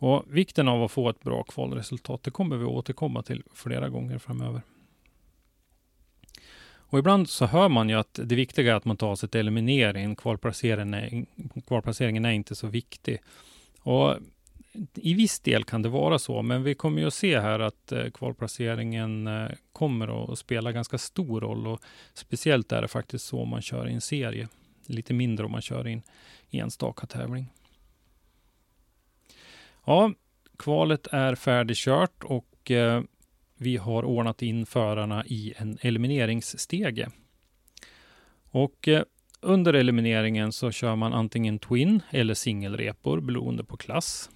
Och 0.00 0.24
vikten 0.28 0.68
av 0.68 0.82
att 0.82 0.90
få 0.90 1.08
ett 1.08 1.20
bra 1.20 1.42
kvalresultat, 1.42 2.22
det 2.22 2.30
kommer 2.30 2.56
vi 2.56 2.64
återkomma 2.64 3.22
till 3.22 3.42
flera 3.54 3.88
gånger 3.88 4.18
framöver. 4.18 4.62
Och 6.62 6.98
ibland 6.98 7.28
så 7.28 7.46
hör 7.46 7.68
man 7.68 7.88
ju 7.88 7.94
att 7.94 8.20
det 8.24 8.34
viktiga 8.34 8.72
är 8.72 8.76
att 8.76 8.84
man 8.84 8.96
tar 8.96 9.16
sig 9.16 9.28
till 9.28 9.40
eliminering. 9.40 10.16
Kvalplaceringen 10.16 10.94
är, 10.94 11.26
kvalplaceringen 11.66 12.24
är 12.24 12.30
inte 12.30 12.54
så 12.54 12.66
viktig. 12.66 13.18
Och 13.82 14.16
i 14.94 15.14
viss 15.14 15.40
del 15.40 15.64
kan 15.64 15.82
det 15.82 15.88
vara 15.88 16.18
så, 16.18 16.42
men 16.42 16.62
vi 16.62 16.74
kommer 16.74 17.00
ju 17.00 17.06
att 17.06 17.14
se 17.14 17.40
här 17.40 17.60
att 17.60 17.92
eh, 17.92 18.10
kvalplaceringen 18.10 19.26
eh, 19.26 19.48
kommer 19.72 20.32
att 20.32 20.38
spela 20.38 20.72
ganska 20.72 20.98
stor 20.98 21.40
roll 21.40 21.66
och 21.66 21.80
speciellt 22.14 22.72
är 22.72 22.82
det 22.82 22.88
faktiskt 22.88 23.26
så 23.26 23.40
om 23.40 23.48
man 23.48 23.62
kör 23.62 23.88
i 23.88 23.92
en 23.92 24.00
serie. 24.00 24.48
Lite 24.86 25.14
mindre 25.14 25.46
om 25.46 25.52
man 25.52 25.62
kör 25.62 25.88
i 25.88 25.92
en 25.92 26.02
enstaka 26.50 27.06
tävling. 27.06 27.46
Ja, 29.84 30.12
kvalet 30.58 31.06
är 31.06 31.34
färdigkört 31.34 32.24
och 32.24 32.70
eh, 32.70 33.02
vi 33.56 33.76
har 33.76 34.04
ordnat 34.04 34.42
in 34.42 34.66
förarna 34.66 35.24
i 35.26 35.54
en 35.56 35.78
elimineringsstege. 35.80 37.08
Och 38.50 38.88
eh, 38.88 39.02
under 39.40 39.72
elimineringen 39.72 40.52
så 40.52 40.70
kör 40.70 40.96
man 40.96 41.12
antingen 41.12 41.58
twin 41.58 42.02
eller 42.10 42.34
singelrepor 42.34 43.20
beroende 43.20 43.64
på 43.64 43.76
klass. 43.76 44.30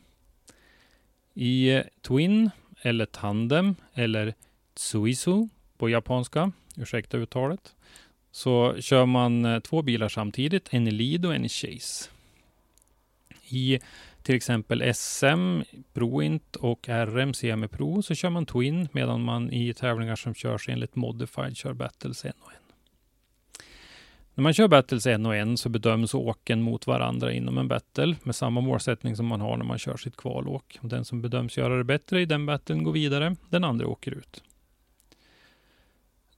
I 1.34 1.70
eh, 1.70 1.82
twin 2.02 2.50
eller 2.82 3.06
tandem 3.06 3.74
eller 3.94 4.34
tsuisu 4.74 5.48
på 5.78 5.88
japanska, 5.88 6.52
ursäkta 6.76 7.16
uttalet, 7.16 7.74
så 8.30 8.76
kör 8.80 9.06
man 9.06 9.44
eh, 9.44 9.60
två 9.60 9.82
bilar 9.82 10.08
samtidigt, 10.08 10.68
en 10.70 10.88
i 10.88 10.90
lead 10.90 11.26
och 11.26 11.34
en 11.34 11.44
i 11.44 11.48
chase. 11.48 12.10
I 13.48 13.78
till 14.24 14.34
exempel 14.34 14.94
SM, 14.94 15.62
Proint 15.92 16.56
och 16.56 16.88
RM 16.88 17.34
Semi 17.34 17.68
Pro 17.68 18.02
så 18.02 18.14
kör 18.14 18.30
man 18.30 18.46
Twin 18.46 18.88
medan 18.92 19.24
man 19.24 19.52
i 19.52 19.74
tävlingar 19.74 20.16
som 20.16 20.34
körs 20.34 20.68
enligt 20.68 20.96
Modified 20.96 21.56
kör 21.56 21.72
Battles 21.72 22.24
en 22.24 22.32
och 22.40 22.52
en. 22.52 22.58
När 24.34 24.42
man 24.42 24.54
kör 24.54 24.68
Battles 24.68 25.06
en 25.06 25.26
och 25.26 25.36
en 25.36 25.56
så 25.56 25.68
bedöms 25.68 26.14
åken 26.14 26.62
mot 26.62 26.86
varandra 26.86 27.32
inom 27.32 27.58
en 27.58 27.68
battle 27.68 28.16
med 28.22 28.34
samma 28.34 28.60
målsättning 28.60 29.16
som 29.16 29.26
man 29.26 29.40
har 29.40 29.56
när 29.56 29.64
man 29.64 29.78
kör 29.78 29.96
sitt 29.96 30.16
kvalåk. 30.16 30.78
Den 30.82 31.04
som 31.04 31.22
bedöms 31.22 31.56
göra 31.56 31.76
det 31.76 31.84
bättre 31.84 32.20
i 32.20 32.26
den 32.26 32.46
battlen 32.46 32.84
går 32.84 32.92
vidare, 32.92 33.36
den 33.50 33.64
andra 33.64 33.86
åker 33.86 34.10
ut. 34.10 34.42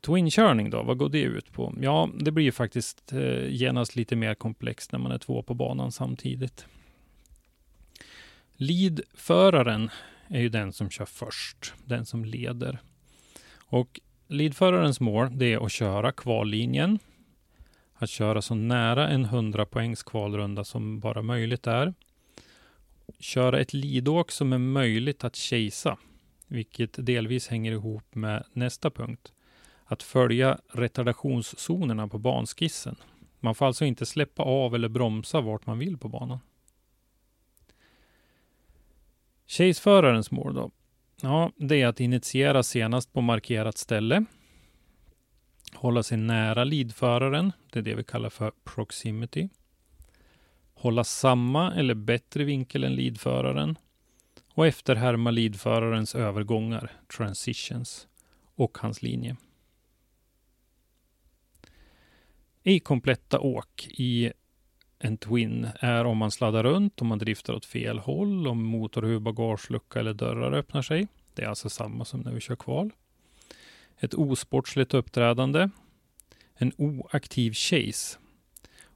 Twin-körning 0.00 0.70
då, 0.70 0.82
vad 0.82 0.98
går 0.98 1.08
det 1.08 1.22
ut 1.22 1.52
på? 1.52 1.74
Ja, 1.80 2.10
det 2.14 2.30
blir 2.30 2.52
faktiskt 2.52 3.12
eh, 3.12 3.48
genast 3.48 3.96
lite 3.96 4.16
mer 4.16 4.34
komplext 4.34 4.92
när 4.92 4.98
man 4.98 5.12
är 5.12 5.18
två 5.18 5.42
på 5.42 5.54
banan 5.54 5.92
samtidigt. 5.92 6.66
Leadföraren 8.56 9.90
är 10.28 10.40
ju 10.40 10.48
den 10.48 10.72
som 10.72 10.90
kör 10.90 11.04
först, 11.04 11.74
den 11.84 12.06
som 12.06 12.24
leder. 12.24 12.78
Och 13.54 14.00
leadförarens 14.28 15.00
mål 15.00 15.38
det 15.38 15.52
är 15.52 15.66
att 15.66 15.72
köra 15.72 16.12
kvallinjen, 16.12 16.98
att 17.94 18.10
köra 18.10 18.42
så 18.42 18.54
nära 18.54 19.08
en 19.08 19.24
100 19.24 19.66
poängs 19.66 20.02
kvalrunda 20.02 20.64
som 20.64 21.00
bara 21.00 21.22
möjligt 21.22 21.66
är. 21.66 21.94
Köra 23.18 23.60
ett 23.60 23.74
lidåk 23.74 24.30
som 24.30 24.52
är 24.52 24.58
möjligt 24.58 25.24
att 25.24 25.36
kejsa, 25.36 25.98
vilket 26.46 27.06
delvis 27.06 27.48
hänger 27.48 27.72
ihop 27.72 28.14
med 28.14 28.44
nästa 28.52 28.90
punkt. 28.90 29.32
Att 29.84 30.02
följa 30.02 30.58
retardationszonerna 30.72 32.08
på 32.08 32.18
banskissen. 32.18 32.96
Man 33.40 33.54
får 33.54 33.66
alltså 33.66 33.84
inte 33.84 34.06
släppa 34.06 34.42
av 34.42 34.74
eller 34.74 34.88
bromsa 34.88 35.40
vart 35.40 35.66
man 35.66 35.78
vill 35.78 35.98
på 35.98 36.08
banan. 36.08 36.38
Chaseförarens 39.46 40.30
mål 40.30 40.54
då? 40.54 40.70
Ja, 41.22 41.52
det 41.56 41.82
är 41.82 41.86
att 41.86 42.00
initiera 42.00 42.62
senast 42.62 43.12
på 43.12 43.20
markerat 43.20 43.78
ställe. 43.78 44.24
Hålla 45.74 46.02
sig 46.02 46.18
nära 46.18 46.64
leadföraren. 46.64 47.52
Det 47.72 47.78
är 47.78 47.82
det 47.82 47.94
vi 47.94 48.04
kallar 48.04 48.30
för 48.30 48.52
proximity. 48.64 49.48
Hålla 50.74 51.04
samma 51.04 51.74
eller 51.74 51.94
bättre 51.94 52.44
vinkel 52.44 52.84
än 52.84 52.94
leadföraren. 52.94 53.78
Och 54.54 54.66
efterhärma 54.66 55.30
leadförarens 55.30 56.14
övergångar, 56.14 56.92
transitions, 57.16 58.08
och 58.54 58.78
hans 58.78 59.02
linje. 59.02 59.36
I 62.62 62.80
kompletta 62.80 63.40
åk 63.40 63.88
i 63.90 64.32
en 64.98 65.16
Twin 65.18 65.68
är 65.80 66.04
om 66.04 66.18
man 66.18 66.30
sladdar 66.30 66.62
runt, 66.62 67.00
om 67.00 67.06
man 67.06 67.18
driftar 67.18 67.54
åt 67.54 67.64
fel 67.64 67.98
håll, 67.98 68.48
om 68.48 68.62
motorhuv, 68.62 69.20
bagagelucka 69.20 70.00
eller 70.00 70.14
dörrar 70.14 70.52
öppnar 70.52 70.82
sig. 70.82 71.08
Det 71.34 71.42
är 71.42 71.48
alltså 71.48 71.70
samma 71.70 72.04
som 72.04 72.20
när 72.20 72.32
vi 72.32 72.40
kör 72.40 72.56
kval. 72.56 72.90
Ett 73.98 74.14
osportsligt 74.14 74.94
uppträdande. 74.94 75.68
En 76.54 76.72
oaktiv 76.76 77.52
chase. 77.52 78.18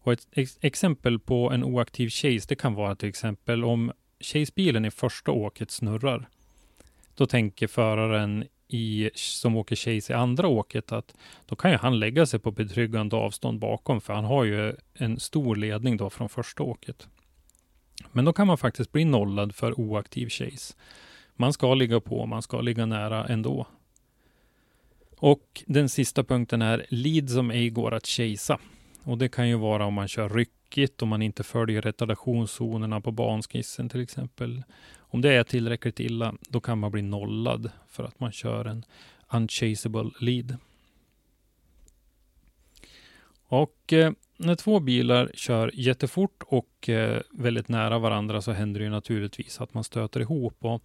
Och 0.02 0.12
ett 0.12 0.26
ex 0.32 0.58
exempel 0.60 1.18
på 1.18 1.50
en 1.50 1.64
oaktiv 1.64 2.08
chase, 2.08 2.46
det 2.48 2.56
kan 2.56 2.74
vara 2.74 2.96
till 2.96 3.08
exempel 3.08 3.64
om 3.64 3.92
chasebilen 4.20 4.84
i 4.84 4.90
första 4.90 5.30
åket 5.30 5.70
snurrar, 5.70 6.28
då 7.14 7.26
tänker 7.26 7.66
föraren 7.66 8.44
i, 8.70 9.10
som 9.14 9.56
åker 9.56 9.76
Chase 9.76 10.12
i 10.12 10.16
andra 10.16 10.48
åket 10.48 10.92
att 10.92 11.14
då 11.46 11.56
kan 11.56 11.70
ju 11.70 11.76
han 11.76 11.98
lägga 11.98 12.26
sig 12.26 12.40
på 12.40 12.50
betryggande 12.50 13.16
avstånd 13.16 13.58
bakom, 13.58 14.00
för 14.00 14.14
han 14.14 14.24
har 14.24 14.44
ju 14.44 14.76
en 14.94 15.20
stor 15.20 15.56
ledning 15.56 15.96
då 15.96 16.10
från 16.10 16.28
första 16.28 16.62
åket. 16.62 17.08
Men 18.12 18.24
då 18.24 18.32
kan 18.32 18.46
man 18.46 18.58
faktiskt 18.58 18.92
bli 18.92 19.04
nollad 19.04 19.54
för 19.54 19.80
oaktiv 19.80 20.28
Chase. 20.28 20.74
Man 21.36 21.52
ska 21.52 21.74
ligga 21.74 22.00
på, 22.00 22.26
man 22.26 22.42
ska 22.42 22.60
ligga 22.60 22.86
nära 22.86 23.26
ändå. 23.26 23.66
Och 25.16 25.64
den 25.66 25.88
sista 25.88 26.24
punkten 26.24 26.62
är 26.62 26.86
lead 26.88 27.30
som 27.30 27.50
ej 27.50 27.70
går 27.70 27.94
att 27.94 28.06
chasea. 28.06 28.58
Och 29.02 29.18
det 29.18 29.28
kan 29.28 29.48
ju 29.48 29.56
vara 29.56 29.84
om 29.84 29.94
man 29.94 30.08
kör 30.08 30.28
ryckigt, 30.28 31.02
om 31.02 31.08
man 31.08 31.22
inte 31.22 31.42
följer 31.42 31.82
retardationszonerna 31.82 33.00
på 33.00 33.10
banskissen 33.10 33.88
till 33.88 34.00
exempel. 34.00 34.62
Om 35.12 35.20
det 35.20 35.32
är 35.32 35.44
tillräckligt 35.44 36.00
illa, 36.00 36.34
då 36.48 36.60
kan 36.60 36.78
man 36.78 36.90
bli 36.90 37.02
nollad 37.02 37.70
för 37.88 38.04
att 38.04 38.20
man 38.20 38.32
kör 38.32 38.64
en 38.64 38.84
unchaseable 39.32 40.10
lead. 40.20 40.56
Och 43.46 43.92
eh, 43.92 44.12
när 44.36 44.54
två 44.54 44.80
bilar 44.80 45.30
kör 45.34 45.70
jättefort 45.74 46.42
och 46.46 46.88
eh, 46.88 47.20
väldigt 47.30 47.68
nära 47.68 47.98
varandra 47.98 48.42
så 48.42 48.52
händer 48.52 48.80
det 48.80 48.84
ju 48.84 48.90
naturligtvis 48.90 49.60
att 49.60 49.74
man 49.74 49.84
stöter 49.84 50.20
ihop. 50.20 50.56
Och 50.58 50.82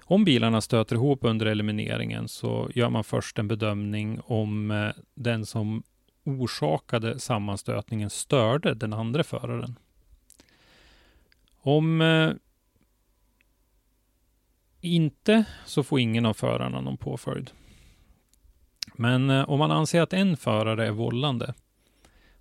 om 0.00 0.24
bilarna 0.24 0.60
stöter 0.60 0.96
ihop 0.96 1.24
under 1.24 1.46
elimineringen 1.46 2.28
så 2.28 2.70
gör 2.74 2.90
man 2.90 3.04
först 3.04 3.38
en 3.38 3.48
bedömning 3.48 4.20
om 4.24 4.70
eh, 4.70 4.90
den 5.14 5.46
som 5.46 5.82
orsakade 6.24 7.18
sammanstötningen 7.18 8.10
störde 8.10 8.74
den 8.74 8.92
andra 8.92 9.24
föraren. 9.24 9.78
Om 11.60 12.00
eh, 12.00 12.32
inte 14.82 15.44
så 15.66 15.82
får 15.82 16.00
ingen 16.00 16.26
av 16.26 16.34
förarna 16.34 16.80
någon 16.80 16.96
påföljd. 16.96 17.50
Men 18.94 19.30
eh, 19.30 19.50
om 19.50 19.58
man 19.58 19.70
anser 19.70 20.00
att 20.00 20.12
en 20.12 20.36
förare 20.36 20.86
är 20.86 20.90
vållande, 20.90 21.54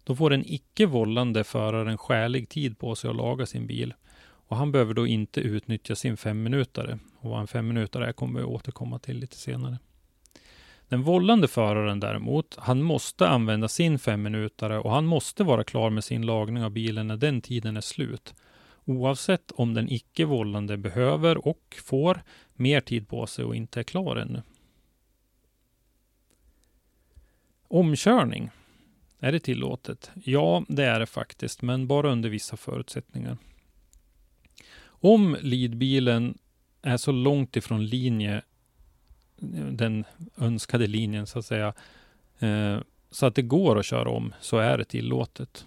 då 0.03 0.15
får 0.15 0.29
den 0.29 0.43
icke 0.45 0.86
vållande 0.86 1.43
föraren 1.43 1.98
skälig 1.98 2.50
tid 2.50 2.77
på 2.77 2.95
sig 2.95 3.10
att 3.10 3.15
laga 3.15 3.45
sin 3.45 3.67
bil. 3.67 3.93
Och 4.24 4.57
han 4.57 4.71
behöver 4.71 4.93
då 4.93 5.07
inte 5.07 5.41
utnyttja 5.41 5.95
sin 5.95 6.17
femminutare. 6.17 7.00
Och 7.19 7.29
vad 7.29 7.41
en 7.41 7.48
femminutare 7.48 8.07
är 8.07 8.13
kommer 8.13 8.39
vi 8.39 8.45
återkomma 8.45 9.00
till 9.00 9.17
lite 9.17 9.38
senare. 9.38 9.77
Den 10.89 11.01
vållande 11.01 11.48
föraren 11.48 12.00
däremot, 12.00 12.55
han 12.60 12.81
måste 12.81 13.27
använda 13.27 13.67
sin 13.67 14.00
femminutare 14.00 14.79
och 14.79 14.91
han 14.91 15.05
måste 15.05 15.43
vara 15.43 15.63
klar 15.63 15.89
med 15.89 16.03
sin 16.03 16.25
lagning 16.25 16.63
av 16.63 16.71
bilen 16.71 17.07
när 17.07 17.17
den 17.17 17.41
tiden 17.41 17.77
är 17.77 17.81
slut. 17.81 18.33
Oavsett 18.85 19.51
om 19.51 19.73
den 19.73 19.89
icke 19.89 20.25
vållande 20.25 20.77
behöver 20.77 21.47
och 21.47 21.77
får 21.83 22.23
mer 22.53 22.81
tid 22.81 23.07
på 23.07 23.27
sig 23.27 23.45
och 23.45 23.55
inte 23.55 23.79
är 23.79 23.83
klar 23.83 24.15
ännu. 24.15 24.41
Omkörning. 27.67 28.50
Är 29.19 29.31
det 29.31 29.39
tillåtet? 29.39 30.11
Ja, 30.23 30.63
det 30.67 30.83
är 30.83 31.00
det 31.00 31.05
faktiskt, 31.05 31.61
men 31.61 31.88
bara 31.88 32.11
under 32.11 32.29
vissa 32.29 32.57
förutsättningar. 32.57 33.38
Om 34.83 35.38
lidbilen 35.41 36.38
är 36.81 36.97
så 36.97 37.11
långt 37.11 37.55
ifrån 37.55 37.85
linje, 37.85 38.41
den 39.71 40.05
önskade 40.38 40.88
linjen 40.88 41.27
så 41.27 41.39
att 41.39 41.45
säga, 41.45 41.73
eh, 42.39 42.79
så 43.11 43.25
att 43.25 43.35
det 43.35 43.41
går 43.41 43.79
att 43.79 43.85
köra 43.85 44.09
om, 44.09 44.33
så 44.41 44.57
är 44.57 44.77
det 44.77 44.85
tillåtet. 44.85 45.65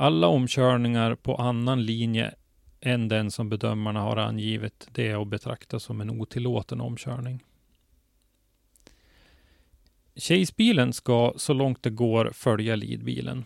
Alla 0.00 0.26
omkörningar 0.26 1.14
på 1.14 1.36
annan 1.36 1.84
linje 1.84 2.34
än 2.80 3.08
den 3.08 3.30
som 3.30 3.48
bedömarna 3.48 4.00
har 4.00 4.16
angivit, 4.16 4.88
det 4.92 5.08
är 5.08 5.22
att 5.22 5.28
betrakta 5.28 5.80
som 5.80 6.00
en 6.00 6.10
otillåten 6.10 6.80
omkörning. 6.80 7.44
Chase-bilen 10.14 10.92
ska 10.92 11.34
så 11.36 11.52
långt 11.52 11.82
det 11.82 11.90
går 11.90 12.30
följa 12.34 12.76
lidbilen. 12.76 13.44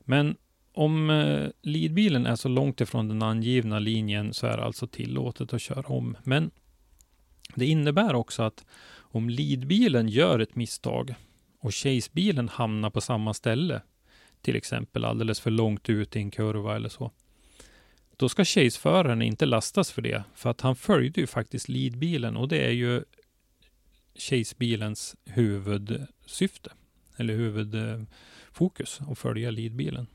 Men 0.00 0.36
om 0.72 1.10
eh, 1.10 1.48
lidbilen 1.62 2.26
är 2.26 2.36
så 2.36 2.48
långt 2.48 2.80
ifrån 2.80 3.08
den 3.08 3.22
angivna 3.22 3.78
linjen 3.78 4.34
så 4.34 4.46
är 4.46 4.56
det 4.56 4.64
alltså 4.64 4.86
tillåtet 4.86 5.52
att 5.52 5.62
köra 5.62 5.86
om. 5.86 6.16
Men 6.24 6.50
det 7.54 7.66
innebär 7.66 8.14
också 8.14 8.42
att 8.42 8.64
om 8.94 9.30
lidbilen 9.30 10.08
gör 10.08 10.38
ett 10.38 10.56
misstag 10.56 11.14
och 11.60 11.74
Chase-bilen 11.74 12.48
hamnar 12.48 12.90
på 12.90 13.00
samma 13.00 13.34
ställe, 13.34 13.82
till 14.42 14.56
exempel 14.56 15.04
alldeles 15.04 15.40
för 15.40 15.50
långt 15.50 15.88
ut 15.88 16.16
i 16.16 16.18
en 16.18 16.30
kurva 16.30 16.76
eller 16.76 16.88
så, 16.88 17.10
då 18.16 18.28
ska 18.28 18.44
chaseföraren 18.44 19.22
inte 19.22 19.46
lastas 19.46 19.92
för 19.92 20.02
det, 20.02 20.24
för 20.34 20.50
att 20.50 20.60
han 20.60 20.76
följde 20.76 21.20
ju 21.20 21.26
faktiskt 21.26 21.68
leadbilen 21.68 22.36
och 22.36 22.48
det 22.48 22.66
är 22.66 22.70
ju 22.70 23.04
chasebilens 24.14 25.16
huvudsyfte, 25.24 26.72
eller 27.16 27.34
huvudfokus, 27.34 29.00
att 29.00 29.18
följa 29.18 29.50
leadbilen. 29.50 30.06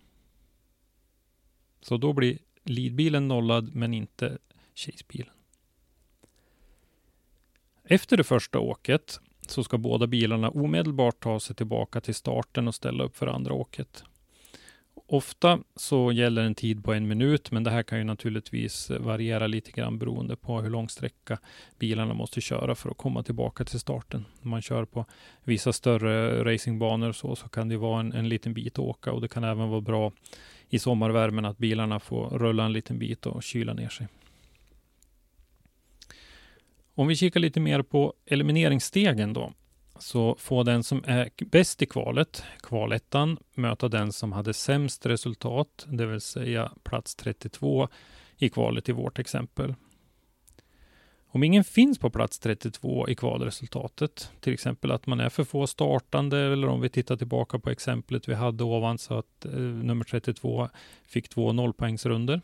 Så 1.81 1.97
då 1.97 2.13
blir 2.13 2.37
leadbilen 2.63 3.27
nollad, 3.27 3.75
men 3.75 3.93
inte 3.93 4.37
chasebilen. 4.75 5.33
Efter 7.83 8.17
det 8.17 8.23
första 8.23 8.59
åket 8.59 9.19
så 9.41 9.63
ska 9.63 9.77
båda 9.77 10.07
bilarna 10.07 10.49
omedelbart 10.49 11.19
ta 11.19 11.39
sig 11.39 11.55
tillbaka 11.55 12.01
till 12.01 12.15
starten 12.15 12.67
och 12.67 12.75
ställa 12.75 13.03
upp 13.03 13.17
för 13.17 13.27
andra 13.27 13.53
åket. 13.53 14.03
Ofta 15.09 15.59
så 15.75 16.11
gäller 16.11 16.43
en 16.43 16.55
tid 16.55 16.83
på 16.83 16.93
en 16.93 17.07
minut, 17.07 17.51
men 17.51 17.63
det 17.63 17.71
här 17.71 17.83
kan 17.83 17.97
ju 17.97 18.03
naturligtvis 18.03 18.89
variera 18.89 19.47
lite 19.47 19.71
grann 19.71 19.99
beroende 19.99 20.35
på 20.35 20.61
hur 20.61 20.69
lång 20.69 20.89
sträcka 20.89 21.39
bilarna 21.79 22.13
måste 22.13 22.41
köra 22.41 22.75
för 22.75 22.89
att 22.89 22.97
komma 22.97 23.23
tillbaka 23.23 23.65
till 23.65 23.79
starten. 23.79 24.25
Om 24.41 24.49
man 24.49 24.61
kör 24.61 24.85
på 24.85 25.05
vissa 25.43 25.73
större 25.73 26.43
racingbanor 26.53 27.11
så, 27.11 27.35
så 27.35 27.49
kan 27.49 27.69
det 27.69 27.77
vara 27.77 27.99
en, 27.99 28.13
en 28.13 28.29
liten 28.29 28.53
bit 28.53 28.73
att 28.73 28.79
åka 28.79 29.11
och 29.11 29.21
det 29.21 29.27
kan 29.27 29.43
även 29.43 29.69
vara 29.69 29.81
bra 29.81 30.11
i 30.69 30.79
sommarvärmen 30.79 31.45
att 31.45 31.57
bilarna 31.57 31.99
får 31.99 32.29
rulla 32.29 32.65
en 32.65 32.73
liten 32.73 32.99
bit 32.99 33.25
och 33.25 33.43
kyla 33.43 33.73
ner 33.73 33.89
sig. 33.89 34.07
Om 36.95 37.07
vi 37.07 37.15
kikar 37.15 37.39
lite 37.39 37.59
mer 37.59 37.81
på 37.81 38.13
elimineringsstegen 38.25 39.33
då, 39.33 39.53
så 39.99 40.35
får 40.39 40.63
den 40.63 40.83
som 40.83 41.03
är 41.07 41.29
bäst 41.45 41.81
i 41.81 41.85
kvalet, 41.85 42.43
kvalettan, 42.59 43.37
möta 43.53 43.89
den 43.89 44.11
som 44.11 44.31
hade 44.31 44.53
sämst 44.53 45.05
resultat, 45.05 45.85
det 45.87 46.05
vill 46.05 46.21
säga 46.21 46.71
plats 46.83 47.15
32 47.15 47.87
i 48.37 48.49
kvalet 48.49 48.89
i 48.89 48.91
vårt 48.91 49.19
exempel. 49.19 49.75
Om 51.29 51.43
ingen 51.43 51.63
finns 51.63 51.99
på 51.99 52.09
plats 52.09 52.39
32 52.39 53.09
i 53.09 53.15
kvalresultatet, 53.15 54.31
till 54.39 54.53
exempel 54.53 54.91
att 54.91 55.07
man 55.07 55.19
är 55.19 55.29
för 55.29 55.43
få 55.43 55.67
startande 55.67 56.39
eller 56.39 56.67
om 56.67 56.81
vi 56.81 56.89
tittar 56.89 57.17
tillbaka 57.17 57.59
på 57.59 57.69
exemplet 57.69 58.27
vi 58.27 58.33
hade 58.33 58.63
ovan 58.63 58.97
så 58.97 59.17
att 59.17 59.45
eh, 59.45 59.51
nummer 59.59 60.05
32 60.05 60.69
fick 61.07 61.29
två 61.29 61.53
nollpoängsrunder. 61.53 62.41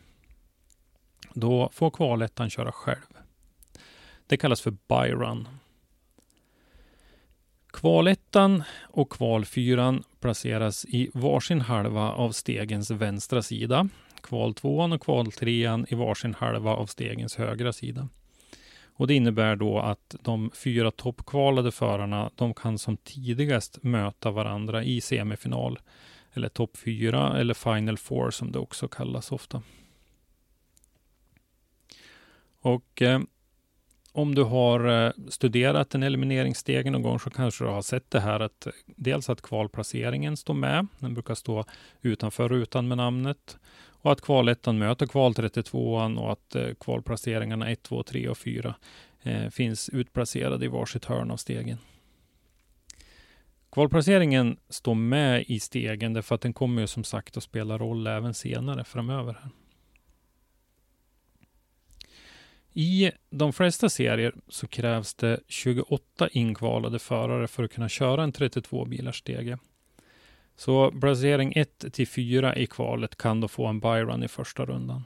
Då 1.34 1.68
får 1.72 1.90
kvalettan 1.90 2.50
köra 2.50 2.72
själv. 2.72 3.18
Det 4.26 4.36
kallas 4.36 4.60
för 4.60 4.76
byrun. 4.88 5.48
Kvalettan 7.74 8.62
och 8.82 9.10
kvalfyran 9.10 10.02
placeras 10.20 10.84
i 10.84 11.10
varsin 11.14 11.60
halva 11.60 12.12
av 12.12 12.30
stegens 12.30 12.90
vänstra 12.90 13.42
sida. 13.42 13.88
Kvaltvåan 14.22 14.92
och 14.92 15.02
kvaltrean 15.02 15.86
i 15.88 15.94
varsin 15.94 16.34
halva 16.34 16.70
av 16.70 16.86
stegens 16.86 17.36
högra 17.36 17.72
sida. 17.72 18.08
Och 18.86 19.06
det 19.06 19.14
innebär 19.14 19.56
då 19.56 19.78
att 19.78 20.16
de 20.22 20.50
fyra 20.54 20.90
toppkvalade 20.90 21.72
förarna, 21.72 22.30
de 22.34 22.54
kan 22.54 22.78
som 22.78 22.96
tidigast 22.96 23.82
möta 23.82 24.30
varandra 24.30 24.84
i 24.84 25.00
semifinal. 25.00 25.78
Eller 26.32 26.48
topp 26.48 26.76
fyra 26.76 27.40
eller 27.40 27.54
final 27.54 27.98
four 27.98 28.30
som 28.30 28.52
det 28.52 28.58
också 28.58 28.88
kallas 28.88 29.32
ofta. 29.32 29.62
Och 32.60 33.02
eh, 33.02 33.20
om 34.14 34.34
du 34.34 34.42
har 34.42 35.06
eh, 35.06 35.12
studerat 35.28 35.94
en 35.94 36.02
elimineringsstege 36.02 36.90
någon 36.90 37.02
gång 37.02 37.20
så 37.20 37.30
kanske 37.30 37.64
du 37.64 37.70
har 37.70 37.82
sett 37.82 38.10
det 38.10 38.20
här 38.20 38.40
att 38.40 38.66
eh, 38.66 38.72
dels 38.86 39.30
att 39.30 39.42
kvalplaceringen 39.42 40.36
står 40.36 40.54
med. 40.54 40.86
Den 40.98 41.14
brukar 41.14 41.34
stå 41.34 41.64
utanför 42.02 42.48
rutan 42.48 42.88
med 42.88 42.96
namnet 42.96 43.58
och 43.86 44.12
att 44.12 44.20
kvalettan 44.20 44.78
möter 44.78 45.06
kval 45.06 45.32
32an 45.32 46.18
och 46.18 46.32
att 46.32 46.54
eh, 46.54 46.68
kvalplaceringarna 46.80 47.70
1, 47.70 47.82
2, 47.82 48.02
3 48.02 48.28
och 48.28 48.38
4 48.38 48.74
finns 49.50 49.88
utplacerade 49.88 50.64
i 50.64 50.68
varsitt 50.68 51.04
hörn 51.04 51.30
av 51.30 51.36
stegen. 51.36 51.78
Kvalplaceringen 53.72 54.56
står 54.68 54.94
med 54.94 55.44
i 55.48 55.60
stegen 55.60 56.12
därför 56.12 56.34
att 56.34 56.40
den 56.40 56.52
kommer 56.52 56.80
ju 56.80 56.86
som 56.86 57.04
sagt 57.04 57.36
att 57.36 57.42
spela 57.42 57.78
roll 57.78 58.06
även 58.06 58.34
senare 58.34 58.84
framöver. 58.84 59.38
Här. 59.42 59.50
I 62.76 63.10
de 63.30 63.52
flesta 63.52 63.88
serier 63.88 64.34
så 64.48 64.66
krävs 64.66 65.14
det 65.14 65.40
28 65.48 66.28
inkvalade 66.28 66.98
förare 66.98 67.46
för 67.46 67.62
att 67.62 67.72
kunna 67.72 67.88
köra 67.88 68.22
en 68.22 68.32
32 68.32 68.84
bilars 68.84 69.18
stege. 69.18 69.58
Så 70.56 70.90
placering 71.00 71.52
1 71.56 71.84
till 71.92 72.08
4 72.08 72.56
i 72.56 72.66
kvalet 72.66 73.16
kan 73.16 73.40
då 73.40 73.48
få 73.48 73.66
en 73.66 73.80
byrun 73.80 74.22
i 74.22 74.28
första 74.28 74.64
rundan. 74.64 75.04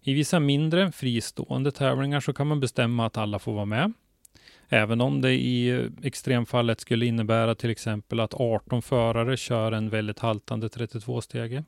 I 0.00 0.14
vissa 0.14 0.40
mindre 0.40 0.92
fristående 0.92 1.72
tävlingar 1.72 2.20
så 2.20 2.32
kan 2.32 2.46
man 2.46 2.60
bestämma 2.60 3.06
att 3.06 3.16
alla 3.16 3.38
får 3.38 3.52
vara 3.52 3.64
med. 3.64 3.92
Även 4.68 5.00
om 5.00 5.20
det 5.20 5.32
i 5.32 5.88
extremfallet 6.02 6.80
skulle 6.80 7.06
innebära 7.06 7.54
till 7.54 7.70
exempel 7.70 8.20
att 8.20 8.34
18 8.34 8.82
förare 8.82 9.36
kör 9.36 9.72
en 9.72 9.90
väldigt 9.90 10.18
haltande 10.18 10.68
32-stege. 10.68 11.64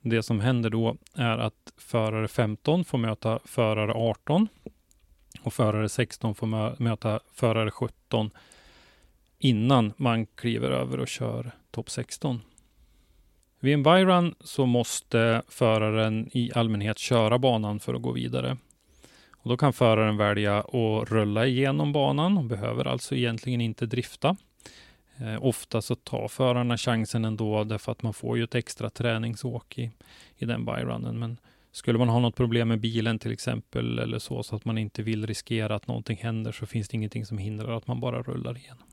Det 0.00 0.22
som 0.22 0.40
händer 0.40 0.70
då 0.70 0.96
är 1.14 1.38
att 1.38 1.72
förare 1.76 2.28
15 2.28 2.84
får 2.84 2.98
möta 2.98 3.38
förare 3.44 3.92
18 3.92 4.48
och 5.42 5.52
förare 5.52 5.88
16 5.88 6.34
får 6.34 6.82
möta 6.82 7.20
förare 7.34 7.70
17 7.70 8.30
innan 9.38 9.92
man 9.96 10.26
kliver 10.26 10.70
över 10.70 11.00
och 11.00 11.08
kör 11.08 11.50
topp 11.70 11.90
16. 11.90 12.40
Vid 13.60 13.74
en 13.74 13.82
byrun 13.82 14.34
så 14.40 14.66
måste 14.66 15.42
föraren 15.48 16.28
i 16.32 16.52
allmänhet 16.54 16.98
köra 16.98 17.38
banan 17.38 17.80
för 17.80 17.94
att 17.94 18.02
gå 18.02 18.12
vidare. 18.12 18.56
Och 19.32 19.50
då 19.50 19.56
kan 19.56 19.72
föraren 19.72 20.16
välja 20.16 20.58
att 20.58 21.10
rulla 21.10 21.46
igenom 21.46 21.92
banan 21.92 22.38
och 22.38 22.44
behöver 22.44 22.84
alltså 22.84 23.14
egentligen 23.14 23.60
inte 23.60 23.86
drifta. 23.86 24.36
Eh, 25.20 25.44
ofta 25.44 25.82
så 25.82 25.94
tar 25.94 26.28
förarna 26.28 26.76
chansen 26.76 27.24
ändå 27.24 27.64
därför 27.64 27.92
att 27.92 28.02
man 28.02 28.14
får 28.14 28.36
ju 28.36 28.44
ett 28.44 28.54
extra 28.54 28.90
träningsåk 28.90 29.78
i, 29.78 29.90
i 30.36 30.44
den 30.44 30.64
byrunnen. 30.64 31.18
Men 31.18 31.38
skulle 31.72 31.98
man 31.98 32.08
ha 32.08 32.18
något 32.18 32.36
problem 32.36 32.68
med 32.68 32.80
bilen 32.80 33.18
till 33.18 33.32
exempel 33.32 33.98
eller 33.98 34.18
så, 34.18 34.42
så 34.42 34.56
att 34.56 34.64
man 34.64 34.78
inte 34.78 35.02
vill 35.02 35.26
riskera 35.26 35.74
att 35.74 35.86
någonting 35.86 36.16
händer 36.16 36.52
så 36.52 36.66
finns 36.66 36.88
det 36.88 36.96
ingenting 36.96 37.26
som 37.26 37.38
hindrar 37.38 37.76
att 37.76 37.86
man 37.86 38.00
bara 38.00 38.22
rullar 38.22 38.56
igenom. 38.56 38.84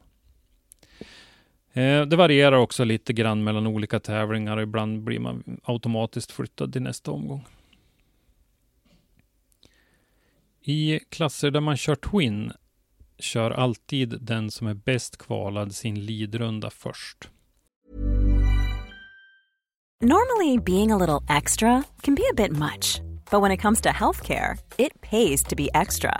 Eh, 1.73 2.05
det 2.05 2.15
varierar 2.15 2.57
också 2.57 2.83
lite 2.83 3.13
grann 3.13 3.43
mellan 3.43 3.67
olika 3.67 3.99
tävlingar 3.99 4.57
och 4.57 4.63
ibland 4.63 5.01
blir 5.01 5.19
man 5.19 5.59
automatiskt 5.63 6.31
flyttad 6.31 6.73
till 6.73 6.81
nästa 6.81 7.11
omgång. 7.11 7.45
I 10.61 10.99
klasser 11.09 11.51
där 11.51 11.59
man 11.59 11.77
kör 11.77 11.95
Twin 11.95 12.51
kör 13.19 13.51
alltid 13.51 14.17
den 14.21 14.51
som 14.51 14.67
är 14.67 14.73
bäst 14.73 15.17
kvalad 15.17 15.75
sin 15.75 16.06
lidrunda 16.06 16.69
först. 16.69 17.30
Normally 20.01 20.58
being 20.58 20.91
a 20.91 20.97
little 20.97 21.38
extra 21.38 21.84
can 22.01 22.15
be 22.15 22.23
a 22.32 22.34
bit 22.36 22.51
much. 22.51 23.01
But 23.32 23.41
when 23.41 23.51
it 23.51 23.62
comes 23.62 23.82
to 23.82 23.89
healthcare, 23.89 24.58
it 24.78 25.01
pays 25.01 25.43
to 25.43 25.56
be 25.56 25.69
extra. 25.73 26.19